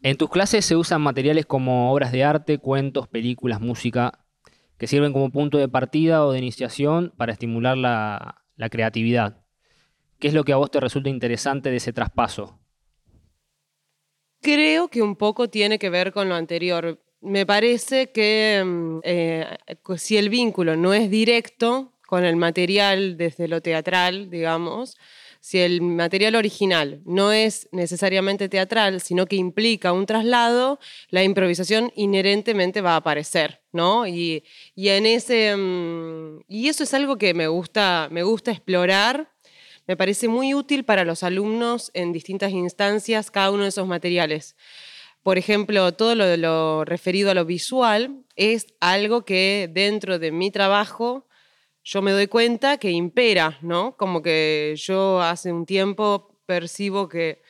En 0.00 0.16
tus 0.16 0.30
clases 0.30 0.64
se 0.64 0.76
usan 0.76 1.02
materiales 1.02 1.44
como 1.44 1.92
obras 1.92 2.12
de 2.12 2.22
arte, 2.22 2.58
cuentos, 2.58 3.08
películas, 3.08 3.60
música 3.60 4.23
que 4.78 4.86
sirven 4.86 5.12
como 5.12 5.30
punto 5.30 5.58
de 5.58 5.68
partida 5.68 6.24
o 6.24 6.32
de 6.32 6.38
iniciación 6.38 7.12
para 7.16 7.32
estimular 7.32 7.76
la, 7.76 8.40
creatividad. 8.70 9.44
¿Qué 10.18 10.28
es 10.28 10.34
lo 10.34 10.44
que 10.44 10.52
a 10.52 10.56
vos 10.56 10.70
te 10.70 10.80
resulta 10.80 11.10
interesante 11.10 11.70
de 11.70 11.76
ese 11.76 11.92
traspaso? 11.92 12.58
Creo 14.40 14.88
que 14.88 15.02
un 15.02 15.16
poco 15.16 15.48
tiene 15.48 15.78
que 15.78 15.90
ver 15.90 16.12
con 16.12 16.28
lo 16.28 16.34
anterior. 16.34 17.00
Me 17.20 17.46
parece 17.46 18.12
que 18.12 18.62
mm, 18.64 18.98
eh, 19.02 19.56
si 19.96 20.16
el 20.16 20.28
vínculo 20.28 20.76
no 20.76 20.92
es 20.92 21.10
directo 21.10 21.92
con 22.06 22.24
el 22.24 22.36
material 22.36 23.16
desde 23.16 23.48
lo 23.48 23.60
teatral, 23.60 24.30
digamos, 24.30 24.96
si 25.44 25.60
el 25.60 25.82
material 25.82 26.36
original 26.36 27.02
no 27.04 27.30
es 27.30 27.68
necesariamente 27.70 28.48
teatral, 28.48 29.02
sino 29.02 29.26
que 29.26 29.36
implica 29.36 29.92
un 29.92 30.06
traslado, 30.06 30.78
la 31.10 31.22
improvisación 31.22 31.92
inherentemente 31.96 32.80
va 32.80 32.94
a 32.94 32.96
aparecer, 32.96 33.60
¿no? 33.70 34.06
Y, 34.06 34.42
en 34.74 35.04
ese, 35.04 35.54
mm, 35.54 36.44
y 36.48 36.68
eso 36.68 36.82
es 36.82 36.94
algo 36.94 37.18
que 37.18 37.34
me 37.34 37.46
gusta, 37.46 38.08
me 38.10 38.22
gusta 38.22 38.52
explorar. 38.52 39.34
Me 39.86 39.98
parece 39.98 40.28
muy 40.28 40.54
útil 40.54 40.82
para 40.82 41.04
los 41.04 41.22
alumnos 41.22 41.90
en 41.92 42.12
distintas 42.12 42.50
instancias 42.52 43.30
cada 43.30 43.50
uno 43.50 43.64
de 43.64 43.68
esos 43.68 43.86
materiales. 43.86 44.56
Por 45.22 45.36
ejemplo, 45.36 45.92
todo 45.92 46.14
lo, 46.14 46.38
lo 46.38 46.86
referido 46.86 47.30
a 47.30 47.34
lo 47.34 47.44
visual 47.44 48.24
es 48.34 48.68
algo 48.80 49.26
que 49.26 49.68
dentro 49.70 50.18
de 50.18 50.32
mi 50.32 50.50
trabajo 50.50 51.26
yo 51.84 52.00
me 52.00 52.12
doy 52.12 52.26
cuenta 52.28 52.78
que 52.78 52.90
impera, 52.90 53.58
¿no? 53.60 53.96
Como 53.96 54.22
que 54.22 54.74
yo 54.76 55.20
hace 55.20 55.52
un 55.52 55.66
tiempo 55.66 56.34
percibo 56.46 57.08
que 57.08 57.42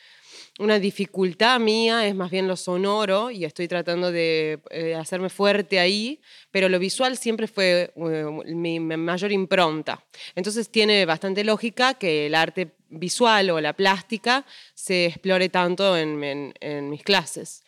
una 0.59 0.79
dificultad 0.79 1.59
mía 1.59 2.07
es 2.07 2.15
más 2.15 2.31
bien 2.31 2.47
lo 2.47 2.57
sonoro 2.57 3.31
y 3.31 3.45
estoy 3.45 3.67
tratando 3.67 4.13
de 4.13 4.61
eh, 4.71 4.95
hacerme 4.95 5.29
fuerte 5.29 5.79
ahí, 5.79 6.21
pero 6.51 6.69
lo 6.69 6.79
visual 6.79 7.17
siempre 7.17 7.49
fue 7.49 7.93
eh, 7.97 8.55
mi, 8.55 8.81
mayor 8.81 9.33
impronta. 9.33 10.05
Entonces 10.35 10.69
tiene 10.69 11.07
bastante 11.07 11.45
lógica 11.45 11.95
que 11.95 12.27
el 12.27 12.35
arte 12.35 12.73
visual 12.89 13.51
o 13.51 13.61
la 13.61 13.73
plástica 13.73 14.47
se 14.75 15.07
explore 15.07 15.49
tanto 15.49 15.97
en 15.97 16.89
mis 16.91 17.03
clases 17.03 17.65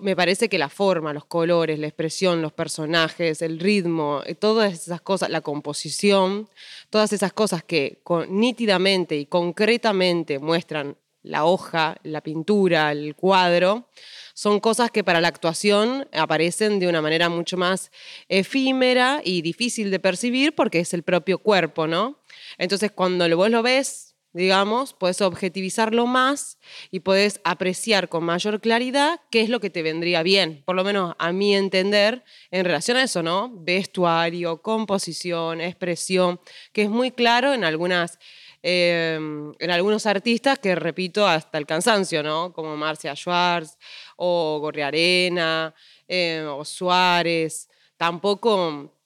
me 0.00 0.16
parece 0.16 0.48
que 0.48 0.58
la 0.58 0.68
forma, 0.68 1.12
los 1.12 1.24
colores, 1.24 1.78
la 1.78 1.86
expresión, 1.86 2.42
los 2.42 2.52
personajes, 2.52 3.42
el 3.42 3.58
ritmo, 3.58 4.22
eh, 4.26 4.34
todas 4.34 4.72
esas 4.72 5.00
cosas, 5.00 5.30
la 5.30 5.40
composición, 5.40 6.48
todas 6.90 7.12
esas 7.12 7.32
cosas 7.32 7.62
que 7.62 8.02
nítidamente 8.28 9.16
y 9.16 9.26
concretamente 9.26 10.38
muestran 10.38 10.96
la 11.22 11.44
hoja, 11.44 11.96
la 12.04 12.20
pintura, 12.22 12.92
el 12.92 13.14
cuadro, 13.14 13.88
son 14.34 14.60
cosas 14.60 14.90
que 14.90 15.02
para 15.02 15.20
la 15.20 15.28
actuación 15.28 16.08
aparecen 16.12 16.78
de 16.78 16.88
una 16.88 17.02
manera 17.02 17.28
mucho 17.28 17.56
más 17.56 17.90
efímera 18.28 19.20
y 19.24 19.42
difícil 19.42 19.90
de 19.90 19.98
percibir 19.98 20.54
porque 20.54 20.80
es 20.80 20.94
el 20.94 21.02
propio 21.02 21.38
cuerpo, 21.38 21.86
¿no? 21.86 22.20
Entonces 22.56 22.92
cuando 22.92 23.36
vos 23.36 23.50
lo 23.50 23.62
ves 23.62 24.07
digamos, 24.32 24.94
puedes 24.94 25.20
objetivizarlo 25.20 26.06
más 26.06 26.58
y 26.90 27.00
puedes 27.00 27.40
apreciar 27.44 28.08
con 28.08 28.24
mayor 28.24 28.60
claridad 28.60 29.20
qué 29.30 29.40
es 29.40 29.48
lo 29.48 29.60
que 29.60 29.70
te 29.70 29.82
vendría 29.82 30.22
bien, 30.22 30.62
por 30.64 30.76
lo 30.76 30.84
menos 30.84 31.14
a 31.18 31.32
mi 31.32 31.54
entender, 31.54 32.24
en 32.50 32.64
relación 32.64 32.96
a 32.96 33.02
eso, 33.02 33.22
¿no? 33.22 33.50
Vestuario, 33.54 34.62
composición, 34.62 35.60
expresión, 35.60 36.40
que 36.72 36.82
es 36.82 36.90
muy 36.90 37.10
claro 37.10 37.52
en 37.52 37.64
algunas... 37.64 38.18
Em, 38.60 39.52
en 39.60 39.70
algunos 39.70 40.04
artistas 40.04 40.58
que 40.58 40.74
repito 40.74 41.24
hasta 41.28 41.58
el 41.58 41.64
cansancio, 41.64 42.24
¿no? 42.24 42.52
Como 42.52 42.76
Marcia 42.76 43.14
Schwartz 43.14 43.78
o 44.16 44.58
Gorriarena 44.60 45.72
eh, 46.08 46.44
o 46.44 46.64
Suárez. 46.64 47.68
Tampoco 47.96 48.97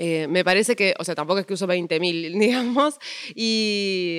eh, 0.00 0.28
me 0.28 0.44
parece 0.44 0.76
que, 0.76 0.94
o 0.96 1.02
sea, 1.02 1.16
tampoco 1.16 1.40
es 1.40 1.46
que 1.46 1.54
uso 1.54 1.66
20.000, 1.66 2.32
digamos, 2.38 2.98
y, 3.34 4.16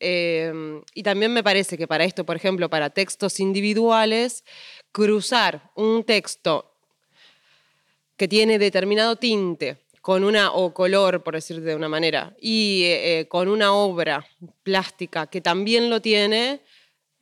em, 0.00 0.82
y 0.94 1.02
también 1.04 1.32
me 1.32 1.44
parece 1.44 1.78
que 1.78 1.86
para 1.86 2.02
esto, 2.02 2.26
por 2.26 2.34
ejemplo, 2.34 2.68
para 2.68 2.90
textos 2.90 3.38
individuales, 3.38 4.44
cruzar 4.90 5.70
un 5.76 6.02
texto 6.02 6.74
que 8.16 8.26
tiene 8.26 8.58
determinado 8.58 9.14
tinte 9.14 9.78
con 10.00 10.24
una, 10.24 10.52
o 10.52 10.74
color, 10.74 11.22
por 11.22 11.34
decir 11.34 11.60
de 11.60 11.76
una 11.76 11.88
manera, 11.88 12.34
y 12.40 12.82
eh, 12.86 13.20
eh, 13.20 13.28
con 13.28 13.46
una 13.46 13.72
obra 13.72 14.26
plástica 14.64 15.28
que 15.28 15.40
también 15.40 15.88
lo 15.88 16.02
tiene, 16.02 16.62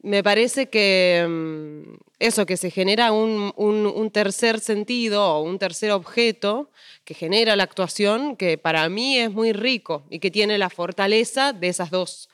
me 0.03 0.23
parece 0.23 0.69
que 0.69 1.27
mm, 1.29 1.95
eso, 2.19 2.47
que 2.47 2.57
se 2.57 2.71
genera 2.71 3.13
un, 3.13 4.11
tercer 4.13 4.61
sentido 4.61 5.25
o 5.25 5.43
un 5.43 5.59
tercer 5.59 5.93
objeto 5.93 6.71
que 7.05 7.15
genera 7.15 7.57
la 7.57 7.65
actuación, 7.65 8.37
que 8.37 8.59
para 8.59 8.89
mí 8.89 9.19
es 9.19 9.31
muy 9.31 9.53
rico 9.53 10.05
y 10.11 10.19
que 10.19 10.31
tiene 10.31 10.59
la 10.59 10.71
fortaleza 10.71 11.53
de 11.53 11.69
esos 11.69 11.91
dos 11.91 12.29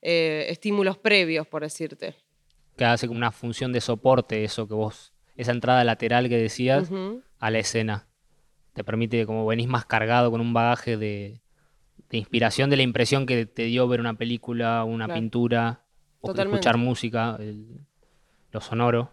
eh, 0.00 0.46
estímulos 0.48 0.98
previos, 0.98 1.46
por 1.46 1.62
decirte. 1.62 2.14
Que 2.76 2.84
hace 2.84 3.06
como 3.06 3.18
una 3.18 3.32
función 3.32 3.72
de 3.72 3.80
soporte 3.80 4.44
eso 4.44 4.66
que 4.66 4.74
vos, 4.74 5.12
esa 5.36 5.52
entrada 5.52 5.84
lateral 5.84 6.28
que 6.28 6.36
decías 6.36 6.90
a 7.38 7.50
la 7.50 7.58
escena. 7.58 8.08
Te 8.72 8.84
permite, 8.84 9.26
como 9.26 9.46
venís 9.46 9.68
más 9.68 9.84
cargado 9.84 10.30
con 10.30 10.40
un 10.40 10.54
bagaje 10.54 10.96
de, 10.96 11.40
inspiración 12.10 12.68
de 12.68 12.76
la 12.76 12.82
impresión 12.82 13.26
que 13.26 13.46
te 13.46 13.64
dio 13.64 13.86
ver 13.88 14.00
una 14.00 14.14
película, 14.14 14.84
una 14.84 15.08
pintura 15.08 15.81
o 16.22 16.32
escuchar 16.32 16.76
música, 16.78 17.38
lo 18.50 18.60
sonoro. 18.60 19.12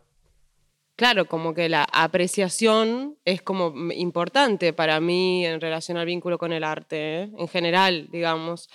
Claro, 0.96 1.26
como 1.26 1.54
que 1.54 1.70
la 1.70 1.88
apreciación 1.94 3.16
es 3.24 3.42
como 3.42 3.74
importante 3.94 4.74
para 4.74 5.00
mí 5.00 5.46
en 5.46 5.62
relación 5.62 5.98
al 5.98 6.06
vínculo 6.06 6.38
con 6.38 6.52
el 6.52 6.64
arte, 6.64 7.24
¿eh? 7.24 7.32
en 7.38 7.48
general, 7.48 8.10
digamos 8.12 8.70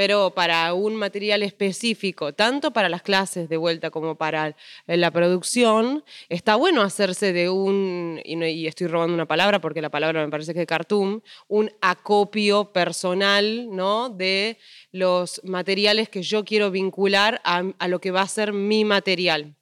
pero 0.00 0.30
para 0.30 0.72
un 0.72 0.96
material 0.96 1.42
específico, 1.42 2.32
tanto 2.32 2.70
para 2.70 2.88
las 2.88 3.02
clases 3.02 3.50
de 3.50 3.58
vuelta 3.58 3.90
como 3.90 4.14
para 4.14 4.56
la 4.86 5.10
producción, 5.10 6.02
está 6.30 6.56
bueno 6.56 6.80
hacerse 6.80 7.34
de 7.34 7.50
un, 7.50 8.18
y, 8.24 8.66
estoy 8.66 8.86
robando 8.86 9.12
una 9.12 9.26
palabra 9.26 9.60
porque 9.60 9.82
la 9.82 9.90
palabra 9.90 10.24
me 10.24 10.30
parece 10.30 10.54
que 10.54 10.62
es 10.62 10.66
cartoon, 10.66 11.22
un 11.48 11.70
acopio 11.82 12.72
personal 12.72 13.68
¿no? 13.76 14.08
de 14.08 14.56
los 14.90 15.42
materiales 15.44 16.08
que 16.08 16.22
yo 16.22 16.46
quiero 16.46 16.70
vincular 16.70 17.42
a, 17.44 17.86
lo 17.86 18.00
que 18.00 18.10
va 18.10 18.22
a 18.22 18.26
ser 18.26 18.54
mi 18.54 18.86
material. 18.86 19.54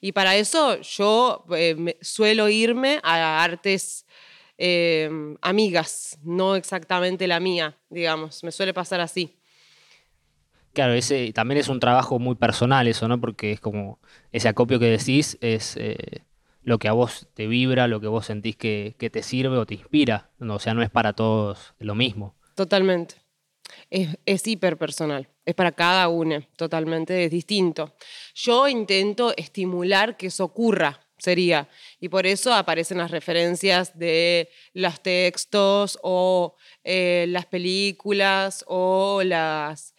Y 0.00 0.12
para 0.12 0.36
eso 0.36 0.80
yo 0.80 1.44
eh, 1.54 1.98
suelo 2.00 2.48
irme 2.48 2.98
a 3.02 3.44
artes 3.44 4.06
eh, 4.56 5.10
amigas, 5.42 6.18
no 6.22 6.56
exactamente 6.56 7.26
la 7.26 7.40
mía, 7.40 7.76
digamos, 7.90 8.42
me 8.42 8.52
suele 8.52 8.72
pasar 8.72 9.02
así. 9.02 9.35
Claro, 10.76 10.92
ese 10.92 11.32
también 11.32 11.56
es 11.56 11.68
un 11.68 11.80
trabajo 11.80 12.18
muy 12.18 12.34
personal 12.34 12.86
eso, 12.86 13.08
¿no? 13.08 13.18
Porque 13.18 13.50
es 13.50 13.60
como 13.60 13.98
ese 14.30 14.46
acopio 14.46 14.78
que 14.78 14.84
decís 14.84 15.38
es 15.40 15.74
eh, 15.78 16.20
lo 16.64 16.78
que 16.78 16.88
a 16.88 16.92
vos 16.92 17.28
te 17.32 17.46
vibra, 17.46 17.88
lo 17.88 17.98
que 17.98 18.08
vos 18.08 18.26
sentís 18.26 18.56
que, 18.56 18.94
te 18.98 19.22
sirve 19.22 19.56
o 19.56 19.64
te 19.64 19.72
inspira. 19.72 20.28
O 20.38 20.58
sea, 20.58 20.74
no 20.74 20.82
es 20.82 20.90
para 20.90 21.14
todos 21.14 21.72
lo 21.78 21.94
mismo. 21.94 22.34
Totalmente. 22.54 23.14
Es, 23.88 24.18
es 24.26 24.46
hiper 24.46 24.76
personal. 24.76 25.26
Es 25.46 25.54
para 25.54 25.72
cada 25.72 26.08
uno, 26.08 26.42
totalmente 26.56 27.24
es 27.24 27.30
distinto. 27.30 27.94
Yo 28.34 28.68
intento 28.68 29.34
estimular 29.34 30.18
que 30.18 30.26
eso 30.26 30.44
ocurra, 30.44 31.00
sería. 31.16 31.70
Y 32.00 32.10
por 32.10 32.26
eso 32.26 32.52
aparecen 32.52 32.98
las 32.98 33.10
referencias 33.10 33.98
de 33.98 34.50
los 34.74 35.00
textos 35.00 35.98
o 36.02 36.54
eh, 36.84 37.24
las 37.30 37.46
películas 37.46 38.62
o 38.68 39.22
las, 39.24 39.94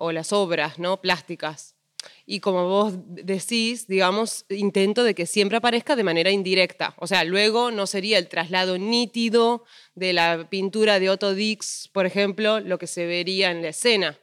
o 0.00 0.12
las 0.12 0.32
obras 0.32 0.78
¿no? 0.78 1.00
plásticas. 1.00 1.76
Y 2.24 2.40
como 2.40 2.66
vos 2.66 2.94
decís, 3.06 3.86
digamos, 3.86 4.46
intento 4.48 5.04
de 5.04 5.14
que 5.14 5.26
siempre 5.26 5.58
aparezca 5.58 5.94
de 5.94 6.02
manera 6.02 6.30
indirecta. 6.30 6.94
O 6.96 7.06
sea, 7.06 7.22
luego 7.24 7.70
no 7.70 7.86
sería 7.86 8.16
el 8.16 8.28
traslado 8.28 8.78
nítido 8.78 9.64
de 9.94 10.14
la 10.14 10.46
pintura 10.48 10.98
de 11.00 11.10
Otto 11.10 11.34
Dix, 11.34 11.90
por 11.92 12.06
ejemplo, 12.06 12.60
lo 12.60 12.78
que 12.78 12.86
se 12.86 13.04
vería 13.04 13.50
en 13.50 13.60
la 13.60 13.68
escena. 13.68 14.16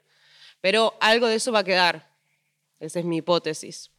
Pero 0.61 0.95
algo 0.99 1.27
de 1.27 1.35
eso 1.35 1.51
va 1.51 1.59
a 1.59 1.63
quedar. 1.63 2.09
Esa 2.79 2.99
es 2.99 3.05
mi 3.05 3.17
hipótesis. 3.17 3.91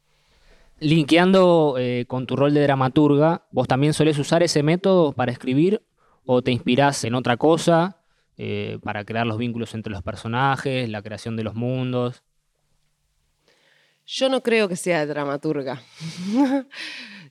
Linkeando 0.80 1.76
eh, 1.78 2.06
con 2.08 2.26
tu 2.26 2.34
rol 2.34 2.54
de 2.54 2.62
dramaturga, 2.62 3.46
¿vos 3.52 3.68
también 3.68 3.94
solés 3.94 4.18
usar 4.18 4.42
ese 4.42 4.64
método 4.64 5.12
para 5.12 5.30
escribir 5.30 5.80
o 6.24 6.42
te 6.42 6.50
inspirás 6.50 7.04
en 7.04 7.14
otra 7.14 7.36
cosa 7.36 7.97
eh, 8.38 8.78
para 8.82 9.04
crear 9.04 9.26
los 9.26 9.36
vínculos 9.36 9.74
entre 9.74 9.92
los 9.92 10.02
personajes, 10.02 10.88
la 10.88 11.02
creación 11.02 11.36
de 11.36 11.44
los 11.44 11.54
mundos? 11.54 12.22
Yo 14.06 14.30
no 14.30 14.42
creo 14.42 14.68
que 14.68 14.76
sea 14.76 15.04
dramaturga. 15.04 15.82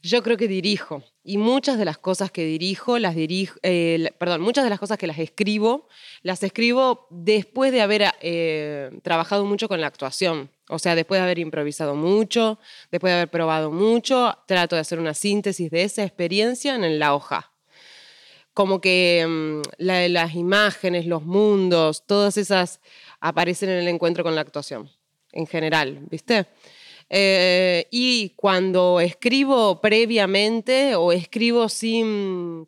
Yo 0.03 0.21
creo 0.21 0.37
que 0.37 0.47
dirijo. 0.47 1.03
Y 1.23 1.37
muchas 1.37 1.79
de 1.79 1.85
las 1.85 1.97
cosas 1.97 2.29
que 2.29 2.45
dirijo, 2.45 2.99
las 2.99 3.15
dirijo, 3.15 3.57
eh, 3.63 4.11
perdón, 4.19 4.41
muchas 4.41 4.63
de 4.63 4.69
las 4.69 4.79
cosas 4.79 4.97
que 4.97 5.07
las 5.07 5.17
escribo, 5.17 5.87
las 6.21 6.43
escribo 6.43 7.07
después 7.09 7.71
de 7.71 7.81
haber 7.81 8.03
eh, 8.21 8.91
trabajado 9.01 9.43
mucho 9.45 9.67
con 9.67 9.81
la 9.81 9.87
actuación. 9.87 10.51
O 10.69 10.77
sea, 10.77 10.93
después 10.93 11.19
de 11.19 11.23
haber 11.23 11.39
improvisado 11.39 11.95
mucho, 11.95 12.59
después 12.91 13.11
de 13.11 13.15
haber 13.15 13.31
probado 13.31 13.71
mucho, 13.71 14.37
trato 14.45 14.75
de 14.75 14.81
hacer 14.81 14.99
una 14.99 15.13
síntesis 15.13 15.71
de 15.71 15.83
esa 15.83 16.03
experiencia 16.03 16.75
en 16.75 16.99
la 16.99 17.15
hoja. 17.15 17.51
Como 18.57 18.81
que 18.81 19.23
mm, 19.23 19.61
las 19.77 20.33
imágenes, 20.33 21.05
los 21.05 21.21
mundos, 21.21 22.07
todas 22.07 22.37
esas 22.37 22.81
aparecen 23.19 23.69
en 23.69 23.77
el 23.77 23.87
encuentro 23.87 24.23
con 24.23 24.33
la 24.33 24.41
actuación, 24.41 24.89
en 25.31 25.45
general, 25.45 25.99
¿viste? 26.09 26.47
Eh, 27.07 27.85
y 27.91 28.29
cuando 28.29 28.99
escribo 28.99 29.79
previamente 29.79 30.95
o 30.95 31.11
escribo 31.11 31.69
sin, 31.69 32.67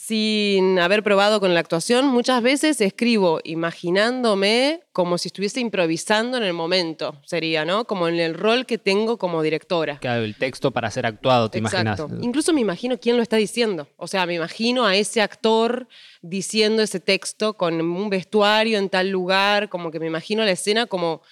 sin 0.00 0.78
haber 0.78 1.02
probado 1.02 1.40
con 1.40 1.54
la 1.54 1.60
actuación, 1.60 2.06
muchas 2.06 2.40
veces 2.40 2.80
escribo 2.80 3.40
imaginándome 3.42 4.80
como 4.92 5.18
si 5.18 5.26
estuviese 5.26 5.58
improvisando 5.58 6.36
en 6.36 6.44
el 6.44 6.52
momento, 6.52 7.20
sería, 7.26 7.64
¿no? 7.64 7.84
Como 7.84 8.06
en 8.06 8.20
el 8.20 8.34
rol 8.34 8.64
que 8.64 8.78
tengo 8.78 9.18
como 9.18 9.42
directora. 9.42 9.98
Claro, 9.98 10.22
el 10.22 10.36
texto 10.36 10.70
para 10.70 10.88
ser 10.92 11.04
actuado, 11.04 11.50
te 11.50 11.58
imaginas. 11.58 12.00
Incluso 12.22 12.52
me 12.52 12.60
imagino 12.60 12.96
quién 12.98 13.16
lo 13.16 13.22
está 13.22 13.38
diciendo. 13.38 13.88
O 13.96 14.06
sea, 14.06 14.24
me 14.24 14.34
imagino 14.34 14.86
a 14.86 14.94
ese 14.94 15.20
actor 15.20 15.88
diciendo 16.22 16.80
ese 16.80 17.00
texto 17.00 17.54
con 17.54 17.80
un 17.80 18.08
vestuario 18.08 18.78
en 18.78 18.88
tal 18.88 19.10
lugar, 19.10 19.68
como 19.68 19.90
que 19.90 19.98
me 19.98 20.06
imagino 20.06 20.44
la 20.44 20.52
escena 20.52 20.86
como 20.86 21.22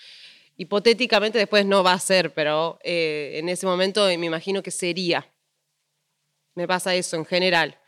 hipotéticamente 0.57 1.39
después 1.39 1.65
no 1.65 1.85
va 1.85 1.93
a 1.93 2.01
ser, 2.01 2.35
pero 2.35 2.81
eh, 2.83 3.35
en 3.37 3.49
ese 3.49 3.65
momento 3.65 4.05
me 4.07 4.27
imagino 4.27 4.61
que 4.61 4.73
sería. 4.73 5.25
Me 6.57 6.67
pasa 6.67 6.97
eso 6.97 7.17
en 7.17 7.25
general, 7.25 7.79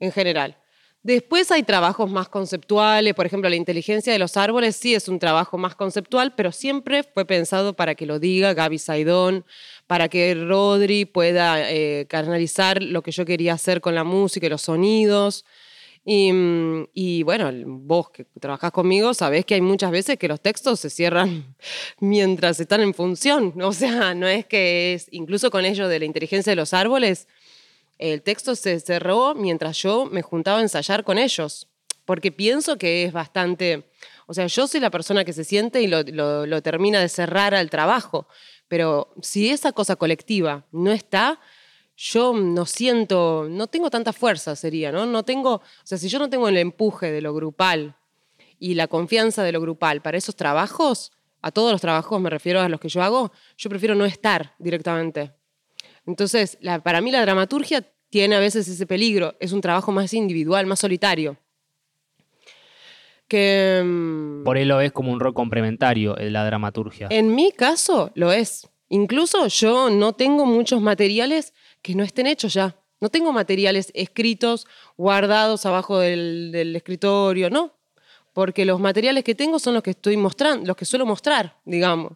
en 0.00 0.12
general. 0.12 0.56
Después 1.04 1.50
hay 1.50 1.62
trabajos 1.62 2.10
más 2.10 2.30
conceptuales, 2.30 3.12
por 3.12 3.26
ejemplo, 3.26 3.50
la 3.50 3.56
inteligencia 3.56 4.10
de 4.10 4.18
los 4.18 4.38
árboles 4.38 4.74
sí 4.74 4.94
es 4.94 5.06
un 5.06 5.18
trabajo 5.18 5.58
más 5.58 5.74
conceptual, 5.74 6.34
pero 6.34 6.50
siempre 6.50 7.02
fue 7.02 7.26
pensado 7.26 7.74
para 7.74 7.94
que 7.94 8.06
lo 8.06 8.18
diga 8.18 8.54
Gaby 8.54 8.78
Saidón, 8.78 9.44
para 9.86 10.08
que 10.08 10.34
Rodri 10.34 11.04
pueda 11.04 11.70
eh, 11.70 12.06
canalizar 12.08 12.82
lo 12.82 13.02
que 13.02 13.10
yo 13.10 13.26
quería 13.26 13.52
hacer 13.52 13.82
con 13.82 13.94
la 13.94 14.02
música 14.02 14.46
y 14.46 14.48
los 14.48 14.62
sonidos. 14.62 15.44
Mm, 16.06 16.84
y, 16.92 17.22
bueno, 17.22 17.50
vos 17.66 18.10
que 18.10 18.24
trabajás 18.40 18.70
conmigo 18.72 19.14
sabés 19.14 19.44
que 19.46 19.54
hay 19.54 19.60
muchas 19.60 19.90
veces 19.90 20.18
que 20.18 20.28
los 20.28 20.40
textos 20.40 20.80
se 20.80 20.90
cierran 20.90 21.54
mientras 22.00 22.60
están 22.60 22.80
en 22.80 22.94
función. 22.94 23.54
O 23.62 23.74
sea, 23.74 24.14
no 24.14 24.26
es 24.26 24.46
que 24.46 24.94
es, 24.94 25.08
incluso 25.10 25.50
con 25.50 25.66
ello 25.66 25.86
de 25.88 25.98
la 25.98 26.04
inteligencia 26.06 26.50
de 26.50 26.56
los 26.56 26.72
árboles, 26.72 27.28
el 27.98 28.22
texto 28.22 28.56
se 28.56 28.80
cerró 28.80 29.34
mientras 29.34 29.78
yo 29.78 30.06
me 30.06 30.22
juntaba 30.22 30.58
a 30.58 30.62
ensayar 30.62 31.04
con 31.04 31.18
ellos. 31.18 31.68
Porque 32.04 32.32
pienso 32.32 32.76
que 32.76 33.04
es 33.04 33.12
bastante. 33.12 33.90
O 34.26 34.34
sea, 34.34 34.46
yo 34.46 34.66
soy 34.66 34.80
la 34.80 34.90
persona 34.90 35.24
que 35.24 35.32
se 35.32 35.44
siente 35.44 35.80
y 35.80 35.86
lo, 35.86 36.62
termina 36.62 37.00
de 37.00 37.08
cerrar 37.08 37.54
al 37.54 37.70
trabajo. 37.70 38.26
Pero 38.68 39.14
si 39.22 39.50
esa 39.50 39.72
cosa 39.72 39.96
colectiva 39.96 40.66
no 40.70 40.92
está, 40.92 41.40
yo 41.96 42.34
no 42.34 42.66
siento, 42.66 43.46
no 43.48 43.68
tengo 43.68 43.88
tanta 43.88 44.12
fuerza, 44.12 44.56
sería, 44.56 44.90
¿no? 44.92 45.06
No 45.06 45.22
tengo, 45.22 45.54
o 45.54 45.62
sea, 45.84 45.96
si 45.96 46.08
yo 46.08 46.18
no 46.18 46.28
tengo 46.28 46.48
el 46.48 46.56
empuje 46.56 47.10
de 47.10 47.20
lo 47.20 47.32
grupal 47.32 47.96
y 48.58 48.74
la 48.74 48.88
confianza 48.88 49.42
de 49.42 49.52
lo 49.52 49.60
grupal 49.60 50.02
para 50.02 50.18
esos 50.18 50.34
trabajos, 50.34 51.12
a 51.40 51.52
todos 51.52 51.72
los 51.72 51.80
trabajos 51.80 52.20
me 52.20 52.30
refiero 52.30 52.60
a 52.60 52.68
los 52.68 52.80
que 52.80 52.88
yo 52.88 53.02
hago, 53.02 53.30
yo 53.56 53.70
prefiero 53.70 53.94
no 53.94 54.04
estar 54.04 54.54
directamente. 54.58 55.32
Entonces, 56.06 56.58
para 56.82 57.00
mí 57.00 57.10
la 57.10 57.20
dramaturgia 57.20 57.86
tiene 58.10 58.36
a 58.36 58.40
veces 58.40 58.68
ese 58.68 58.86
peligro, 58.86 59.34
es 59.40 59.52
un 59.52 59.60
trabajo 59.60 59.90
más 59.90 60.14
individual, 60.14 60.66
más 60.66 60.80
solitario. 60.80 61.36
Que, 63.28 63.82
mm, 63.84 64.44
Por 64.44 64.58
él 64.58 64.68
lo 64.68 64.80
es 64.80 64.92
como 64.92 65.10
un 65.10 65.18
rol 65.18 65.34
complementario 65.34 66.14
la 66.16 66.44
dramaturgia. 66.44 67.08
En 67.10 67.34
mi 67.34 67.50
caso 67.52 68.10
lo 68.14 68.32
es. 68.32 68.68
Incluso 68.88 69.46
yo 69.48 69.90
no 69.90 70.12
tengo 70.12 70.46
muchos 70.46 70.80
materiales 70.80 71.54
que 71.82 71.94
no 71.94 72.04
estén 72.04 72.26
hechos 72.26 72.54
ya. 72.54 72.76
No 73.00 73.08
tengo 73.08 73.32
materiales 73.32 73.90
escritos, 73.94 74.66
guardados 74.96 75.66
abajo 75.66 75.98
del, 75.98 76.74
escritorio, 76.76 77.50
no. 77.50 77.72
Porque 78.32 78.64
los 78.64 78.80
materiales 78.80 79.24
que 79.24 79.34
tengo 79.34 79.58
son 79.58 79.74
los 79.74 79.82
que 79.82 79.90
estoy 79.90 80.16
mostrando, 80.16 80.66
los 80.66 80.76
que 80.76 80.84
suelo 80.84 81.04
mostrar, 81.04 81.58
digamos. 81.64 82.12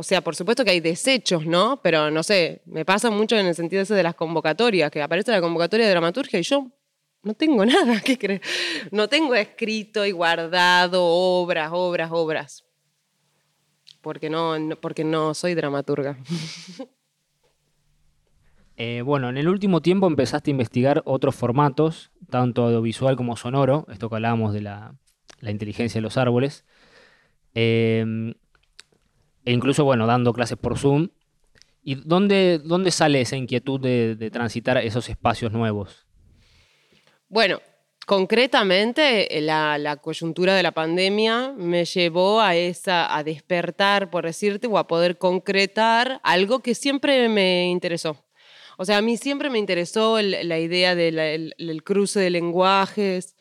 O 0.00 0.02
sea, 0.02 0.22
por 0.22 0.34
supuesto 0.34 0.64
que 0.64 0.70
hay 0.70 0.80
desechos, 0.80 1.44
¿no? 1.44 1.78
Pero 1.82 2.10
no 2.10 2.22
sé, 2.22 2.62
me 2.64 2.86
pasa 2.86 3.10
mucho 3.10 3.36
en 3.36 3.44
el 3.44 3.54
sentido 3.54 3.82
ese 3.82 3.92
de 3.92 4.02
las 4.02 4.14
convocatorias, 4.14 4.90
que 4.90 5.02
aparece 5.02 5.30
la 5.30 5.42
convocatoria 5.42 5.84
de 5.84 5.90
dramaturgia 5.90 6.40
y 6.40 6.42
yo 6.42 6.68
no 7.22 7.34
tengo 7.34 7.66
nada, 7.66 8.00
¿qué 8.00 8.16
crees? 8.16 8.40
No 8.92 9.08
tengo 9.08 9.34
escrito 9.34 10.06
y 10.06 10.12
guardado 10.12 11.04
obras, 11.04 11.68
obras, 11.74 12.10
obras. 12.14 12.64
Porque 14.00 14.30
no, 14.30 14.56
porque 14.80 15.04
no 15.04 15.34
soy 15.34 15.54
dramaturga. 15.54 16.16
Eh, 18.82 19.02
bueno, 19.02 19.28
en 19.28 19.36
el 19.36 19.46
último 19.46 19.82
tiempo 19.82 20.06
empezaste 20.06 20.50
a 20.50 20.52
investigar 20.52 21.02
otros 21.04 21.34
formatos, 21.34 22.12
tanto 22.30 22.62
audiovisual 22.62 23.14
como 23.14 23.36
sonoro, 23.36 23.84
esto 23.90 24.08
que 24.08 24.14
hablábamos 24.14 24.54
de 24.54 24.62
la, 24.62 24.94
inteligencia 25.42 25.98
de 25.98 26.02
los 26.02 26.16
árboles, 26.16 26.64
em, 27.52 28.32
e 29.44 29.52
incluso, 29.52 29.84
bueno, 29.84 30.06
dando 30.06 30.32
clases 30.32 30.58
por 30.58 30.78
Zoom. 30.78 31.08
¿Y 31.82 31.94
dónde, 31.94 32.60
dónde 32.62 32.90
sale 32.90 33.20
esa 33.20 33.36
inquietud 33.36 33.80
de, 33.80 34.30
transitar 34.30 34.76
esos 34.78 35.08
espacios 35.08 35.52
nuevos? 35.52 36.06
Bueno, 37.28 37.60
concretamente 38.06 39.28
la, 39.40 39.78
la, 39.78 39.96
coyuntura 39.96 40.54
de 40.54 40.62
la 40.62 40.72
pandemia 40.72 41.54
me 41.56 41.86
llevó 41.86 42.40
a 42.40 42.54
esa, 42.54 43.16
a 43.16 43.24
despertar, 43.24 44.10
por 44.10 44.26
decirte, 44.26 44.66
o 44.66 44.76
a 44.76 44.86
poder 44.86 45.16
concretar 45.16 46.20
algo 46.22 46.60
que 46.60 46.74
siempre 46.74 47.28
me 47.28 47.68
interesó. 47.68 48.22
O 48.82 48.86
sea, 48.86 48.96
a 48.96 49.02
mí 49.02 49.18
siempre 49.18 49.50
me 49.50 49.58
interesó 49.58 50.22
la 50.22 50.58
idea 50.58 50.94
del 50.94 51.82
cruce 51.84 52.18
de 52.18 52.30
lenguajes, 52.30 53.36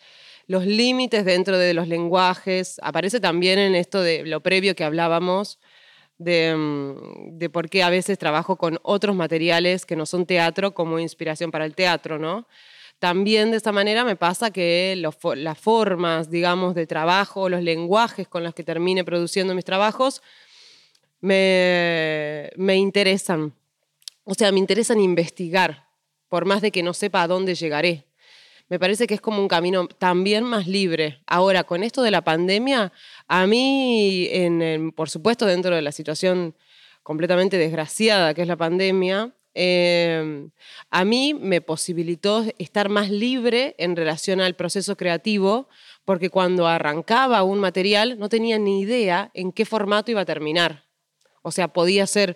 los 0.47 0.65
límites 0.65 1.23
dentro 1.23 1.57
de 1.57 1.73
los 1.73 1.87
lenguajes. 1.87 2.77
Aparece 2.83 3.21
también 3.21 3.57
en 3.57 3.73
esto 3.73 4.01
de 4.01 4.25
lo 4.25 4.41
previo 4.41 4.75
que 4.75 4.83
hablábamos, 4.83 5.57
de, 6.19 6.55
mm, 6.55 7.39
de, 7.39 7.49
por 7.49 7.69
qué 7.69 7.81
a 7.81 7.89
veces 7.89 8.19
trabajo 8.19 8.57
con 8.57 8.77
otros 8.83 9.15
materiales 9.15 9.85
que 9.85 9.95
no 9.95 10.05
son 10.05 10.27
teatro 10.27 10.73
como 10.75 10.99
inspiración 10.99 11.49
para 11.49 11.65
el 11.65 11.73
teatro, 11.73 12.19
¿no? 12.19 12.45
También 12.99 13.51
de 13.51 13.57
esta 13.57 13.71
manera 13.71 14.03
me 14.03 14.17
pasa 14.17 14.51
que 14.51 14.93
las 14.97 15.57
formas, 15.57 16.29
digamos, 16.29 16.75
de 16.75 16.85
trabajo, 16.85 17.47
los 17.47 17.63
lenguajes 17.63 18.27
con 18.27 18.43
los 18.43 18.53
que 18.53 18.63
termine 18.63 19.05
produciendo 19.05 19.55
mis 19.55 19.63
trabajos, 19.63 20.21
me, 21.21 22.49
me 22.57 22.75
interesan. 22.75 23.53
O 24.25 24.33
sea, 24.33 24.51
me 24.51 24.59
interesa 24.59 24.93
investigar, 24.95 25.87
por 26.27 26.43
más 26.45 26.61
de 26.61 26.71
que 26.71 26.83
no 26.83 26.93
sepa 26.93 27.23
a 27.23 27.27
dónde 27.27 27.55
llegaré. 27.55 28.05
Me 28.69 28.77
parece 28.77 29.07
que 29.07 29.15
es 29.15 29.21
como 29.21 29.41
un 29.41 29.47
camino 29.47 29.87
también 29.87 30.43
más 30.43 30.67
libre. 30.67 31.21
Ahora, 31.25 31.63
con 31.63 31.83
esto 31.83 32.03
de 32.03 32.11
la 32.11 32.21
pandemia, 32.21 32.93
a 33.29 33.45
mí, 33.45 34.27
por 34.95 35.09
supuesto, 35.09 35.45
dentro 35.45 35.75
de 35.75 35.83
la 35.83 35.91
situación 35.91 36.55
completamente 37.03 37.59
desgraciada 37.59 38.33
que 38.33 38.41
es 38.41 38.47
la 38.47 38.57
pandemia, 38.57 39.35
em, 39.53 40.49
a 40.89 41.05
mí 41.05 41.35
me 41.35 41.61
posibilitó 41.61 42.43
estar 42.57 42.89
más 42.89 43.11
libre 43.11 43.75
en 43.77 43.95
relación 43.95 44.41
al 44.41 44.55
proceso 44.55 44.97
creativo, 44.97 45.69
porque 46.05 46.31
cuando 46.31 46.65
arrancaba 46.65 47.43
un 47.43 47.59
material 47.59 48.17
no 48.17 48.29
tenía 48.29 48.57
ni 48.57 48.81
idea 48.81 49.29
en 49.35 49.51
qué 49.51 49.63
formato 49.63 50.09
iba 50.09 50.21
a 50.21 50.25
terminar. 50.25 50.85
O 51.43 51.51
sea, 51.51 51.67
podía 51.67 52.07
ser 52.07 52.35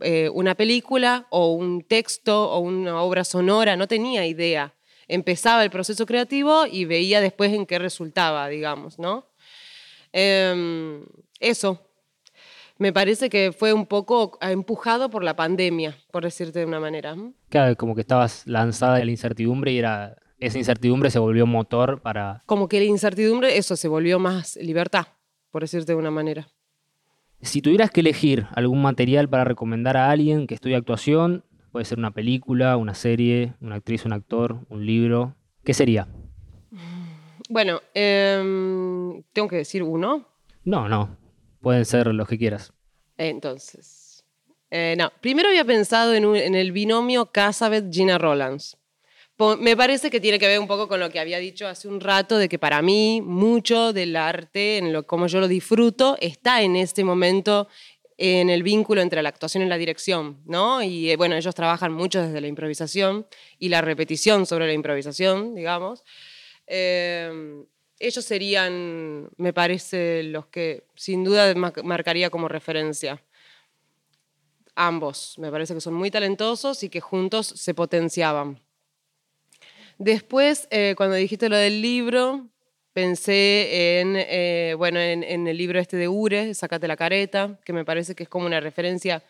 eh, 0.00 0.28
una 0.28 0.54
película 0.54 1.26
o 1.30 1.52
un 1.54 1.82
texto 1.82 2.50
o 2.50 2.58
una 2.58 3.00
obra 3.00 3.24
sonora, 3.24 3.76
no 3.76 3.88
tenía 3.88 4.26
idea. 4.26 4.74
Empezaba 5.08 5.64
el 5.64 5.70
proceso 5.70 6.04
creativo 6.04 6.66
y 6.66 6.84
veía 6.84 7.22
después 7.22 7.52
en 7.54 7.64
qué 7.64 7.78
resultaba, 7.78 8.48
digamos, 8.48 8.98
¿no? 8.98 9.26
Em, 10.16 11.04
eso. 11.40 11.80
Me 12.78 12.92
parece 12.92 13.28
que 13.28 13.52
fue 13.52 13.72
un 13.72 13.86
poco 13.86 14.38
empujado 14.40 15.10
por 15.10 15.24
la 15.24 15.34
pandemia, 15.34 15.96
por 16.12 16.22
decirte 16.24 16.60
de 16.60 16.64
una 16.64 16.80
manera. 16.80 17.16
Claro, 17.48 17.76
como 17.76 17.94
que 17.94 18.00
estabas 18.00 18.46
lanzada 18.46 19.00
en 19.00 19.06
la 19.06 19.10
incertidumbre 19.12 19.72
y 19.72 19.78
era 19.78 20.16
esa 20.38 20.58
incertidumbre 20.58 21.10
se 21.10 21.18
volvió 21.18 21.46
motor 21.46 22.00
para... 22.00 22.42
Como 22.46 22.68
que 22.68 22.78
la 22.78 22.84
incertidumbre, 22.84 23.56
eso 23.56 23.76
se 23.76 23.88
volvió 23.88 24.18
más 24.18 24.56
libertad, 24.56 25.06
por 25.50 25.62
decirte 25.62 25.92
de 25.92 25.98
una 25.98 26.10
manera. 26.10 26.48
Si 27.40 27.60
tuvieras 27.62 27.90
que 27.90 28.00
elegir 28.00 28.46
algún 28.54 28.82
material 28.82 29.28
para 29.28 29.44
recomendar 29.44 29.96
a 29.96 30.10
alguien 30.10 30.46
que 30.46 30.54
estudie 30.54 30.76
actuación, 30.76 31.44
puede 31.72 31.84
ser 31.84 31.98
una 31.98 32.12
película, 32.12 32.76
una 32.76 32.94
serie, 32.94 33.54
una 33.60 33.76
actriz, 33.76 34.04
un 34.04 34.12
actor, 34.12 34.60
un 34.68 34.86
libro, 34.86 35.34
¿qué 35.64 35.74
sería? 35.74 36.08
Bueno, 37.48 37.80
em, 37.92 39.22
tengo 39.32 39.48
que 39.48 39.56
decir 39.56 39.82
uno. 39.82 40.26
No, 40.64 40.88
no, 40.88 41.16
pueden 41.60 41.84
ser 41.84 42.06
los 42.08 42.28
que 42.28 42.38
quieras. 42.38 42.72
Entonces, 43.18 44.24
eh, 44.70 44.94
no, 44.98 45.12
primero 45.20 45.48
había 45.48 45.64
pensado 45.64 46.14
en, 46.14 46.24
en 46.36 46.54
el 46.54 46.72
binomio 46.72 47.30
Casabeth-Gina 47.30 48.18
Rollins 48.18 48.76
me 49.58 49.76
parece 49.76 50.10
que 50.10 50.20
tiene 50.20 50.38
que 50.38 50.46
ver 50.46 50.60
un 50.60 50.68
poco 50.68 50.86
con 50.86 51.00
lo 51.00 51.10
que 51.10 51.18
había 51.18 51.38
dicho 51.38 51.66
hace 51.66 51.88
un 51.88 52.00
rato, 52.00 52.38
de 52.38 52.48
que 52.48 52.58
para 52.58 52.82
mí 52.82 53.20
mucho 53.20 53.92
del 53.92 54.14
arte, 54.14 54.78
en 54.78 54.92
lo 54.92 55.06
como 55.06 55.26
yo 55.26 55.40
lo 55.40 55.48
disfruto, 55.48 56.16
está 56.20 56.62
en 56.62 56.76
este 56.76 57.02
momento 57.02 57.68
en 58.16 58.48
el 58.48 58.62
vínculo 58.62 59.00
entre 59.00 59.22
la 59.22 59.30
actuación 59.30 59.64
y 59.64 59.66
la 59.66 59.76
dirección, 59.76 60.40
¿no? 60.46 60.82
Y 60.82 61.10
eh, 61.10 61.16
bueno, 61.16 61.34
ellos 61.34 61.52
trabajan 61.52 61.92
mucho 61.92 62.22
desde 62.22 62.40
la 62.40 62.46
improvisación 62.46 63.26
y 63.58 63.70
la 63.70 63.80
repetición 63.80 64.46
sobre 64.46 64.68
la 64.68 64.72
improvisación, 64.72 65.56
digamos. 65.56 66.04
Em, 66.66 67.66
ellos 67.98 68.24
serían, 68.24 69.30
me 69.36 69.52
parece, 69.52 70.22
los 70.24 70.46
que 70.46 70.84
sin 70.94 71.24
duda 71.24 71.54
marcaría 71.54 72.30
como 72.30 72.48
referencia. 72.48 73.22
Ambos, 74.74 75.38
me 75.38 75.50
parece 75.50 75.74
que 75.74 75.80
son 75.80 75.94
muy 75.94 76.10
talentosos 76.10 76.82
y 76.82 76.88
que 76.88 77.00
juntos 77.00 77.46
se 77.46 77.74
potenciaban. 77.74 78.60
Después, 79.98 80.66
eh, 80.70 80.94
cuando 80.96 81.14
dijiste 81.14 81.48
lo 81.48 81.56
del 81.56 81.80
libro, 81.80 82.48
pensé 82.92 84.00
en, 84.00 84.16
eh, 84.16 84.74
bueno, 84.76 84.98
en, 85.00 85.46
el 85.46 85.56
libro 85.56 85.78
este 85.78 85.96
de 85.96 86.08
Ure, 86.08 86.54
Sácate 86.54 86.88
la 86.88 86.96
careta, 86.96 87.60
que 87.64 87.72
me 87.72 87.84
parece 87.84 88.14
que 88.14 88.24
es 88.24 88.28
como 88.28 88.46
una 88.46 88.60
referencia 88.60 89.22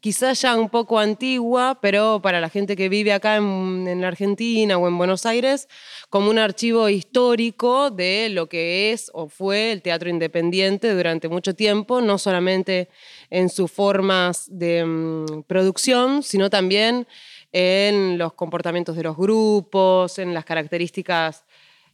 quizás 0.00 0.40
ya 0.42 0.56
un 0.56 0.68
poco 0.70 0.98
antigua, 0.98 1.78
pero 1.80 2.20
para 2.22 2.40
la 2.40 2.48
gente 2.48 2.74
que 2.74 2.88
vive 2.88 3.12
acá 3.12 3.36
en, 3.36 3.86
en, 3.86 4.00
la 4.00 4.08
Argentina 4.08 4.78
o 4.78 4.88
en 4.88 4.96
Buenos 4.96 5.26
Aires, 5.26 5.68
como 6.08 6.30
un 6.30 6.38
archivo 6.38 6.88
histórico 6.88 7.90
de 7.90 8.28
lo 8.30 8.48
que 8.48 8.92
es 8.92 9.10
o 9.14 9.28
fue 9.28 9.72
el 9.72 9.82
teatro 9.82 10.08
independiente 10.08 10.92
durante 10.94 11.28
mucho 11.28 11.54
tiempo, 11.54 12.00
no 12.00 12.18
solamente 12.18 12.88
en 13.28 13.48
sus 13.48 13.70
formas 13.70 14.46
de 14.50 14.84
mm, 14.84 15.42
producción, 15.46 16.22
sino 16.22 16.50
también 16.50 17.06
en 17.52 18.16
los 18.18 18.32
comportamientos 18.34 18.96
de 18.96 19.02
los 19.02 19.16
grupos, 19.16 20.18
en 20.18 20.34
las 20.34 20.44
características, 20.44 21.44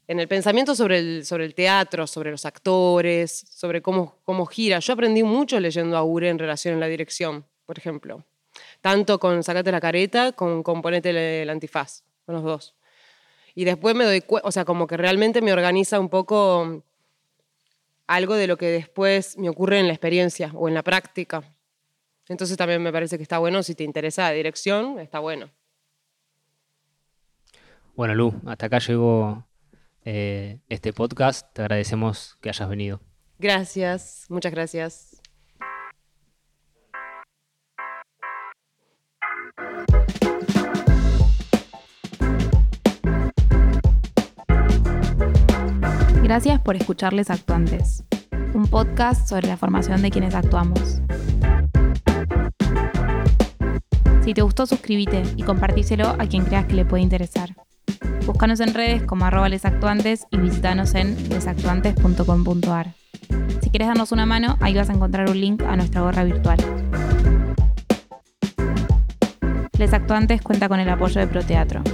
en 0.08 0.20
el 0.20 0.28
pensamiento 0.28 0.74
sobre 0.74 0.98
el, 0.98 1.26
sobre 1.26 1.44
el 1.44 1.54
teatro, 1.54 2.06
sobre 2.06 2.30
los 2.30 2.44
actores, 2.44 3.46
sobre 3.50 3.82
cómo, 3.82 4.18
cómo 4.24 4.46
gira. 4.46 4.78
Yo 4.78 4.92
aprendí 4.92 5.22
mucho 5.22 5.58
leyendo 5.58 5.96
a 5.96 6.04
Ure 6.04 6.28
en 6.28 6.38
relación 6.38 6.76
a 6.76 6.78
la 6.78 6.86
dirección, 6.86 7.44
por 7.66 7.78
ejemplo. 7.78 8.24
Tanto 8.80 9.18
con 9.18 9.42
Sacate 9.42 9.70
la 9.70 9.80
careta, 9.80 10.32
con 10.32 10.62
Componete 10.62 11.42
el 11.42 11.50
antifaz, 11.50 12.02
con 12.24 12.36
los 12.36 12.44
dos. 12.44 12.74
Y 13.54 13.64
después 13.64 13.94
me 13.94 14.04
doy 14.04 14.20
cuenta, 14.22 14.48
o 14.48 14.52
sea, 14.52 14.64
como 14.64 14.86
que 14.86 14.96
realmente 14.96 15.42
me 15.42 15.52
organiza 15.52 16.00
un 16.00 16.08
poco 16.08 16.82
algo 18.06 18.34
de 18.34 18.46
lo 18.46 18.56
que 18.56 18.66
después 18.66 19.36
me 19.38 19.48
ocurre 19.48 19.80
en 19.80 19.88
la 19.88 19.92
experiencia 19.92 20.52
o 20.54 20.68
en 20.68 20.74
la 20.74 20.82
práctica. 20.82 21.42
Entonces 22.28 22.56
también 22.56 22.82
me 22.82 22.92
parece 22.92 23.16
que 23.16 23.22
está 23.22 23.38
bueno, 23.38 23.62
si 23.62 23.74
te 23.74 23.84
interesa 23.84 24.22
la 24.24 24.32
dirección, 24.32 24.98
está 24.98 25.18
bueno. 25.18 25.50
Bueno, 27.94 28.14
Lu, 28.14 28.34
hasta 28.46 28.66
acá 28.66 28.78
llegó 28.78 29.46
eh, 30.04 30.58
este 30.68 30.92
podcast. 30.92 31.52
Te 31.54 31.62
agradecemos 31.62 32.36
que 32.40 32.50
hayas 32.50 32.68
venido. 32.68 33.00
Gracias, 33.38 34.26
muchas 34.28 34.52
gracias. 34.52 35.22
Gracias 46.26 46.60
por 46.60 46.74
escucharles 46.74 47.30
Actuantes, 47.30 48.02
un 48.52 48.66
podcast 48.66 49.28
sobre 49.28 49.46
la 49.46 49.56
formación 49.56 50.02
de 50.02 50.10
quienes 50.10 50.34
actuamos. 50.34 51.00
Si 54.24 54.34
te 54.34 54.42
gustó, 54.42 54.66
suscríbete 54.66 55.22
y 55.36 55.44
compartíselo 55.44 56.16
a 56.18 56.26
quien 56.26 56.44
creas 56.44 56.66
que 56.66 56.74
le 56.74 56.84
puede 56.84 57.04
interesar. 57.04 57.50
Búscanos 58.26 58.58
en 58.58 58.74
redes 58.74 59.04
como 59.04 59.24
arroba 59.24 59.48
lesactuantes 59.48 60.24
y 60.32 60.38
visitanos 60.38 60.96
en 60.96 61.28
lesactuantes.com.ar. 61.28 62.94
Si 63.62 63.70
quieres 63.70 63.86
darnos 63.86 64.10
una 64.10 64.26
mano, 64.26 64.56
ahí 64.60 64.74
vas 64.74 64.90
a 64.90 64.94
encontrar 64.94 65.30
un 65.30 65.40
link 65.40 65.62
a 65.62 65.76
nuestra 65.76 66.00
gorra 66.00 66.24
virtual. 66.24 66.58
Les 69.78 69.92
Actuantes 69.92 70.42
cuenta 70.42 70.68
con 70.68 70.80
el 70.80 70.88
apoyo 70.88 71.20
de 71.20 71.28
Proteatro, 71.28 71.84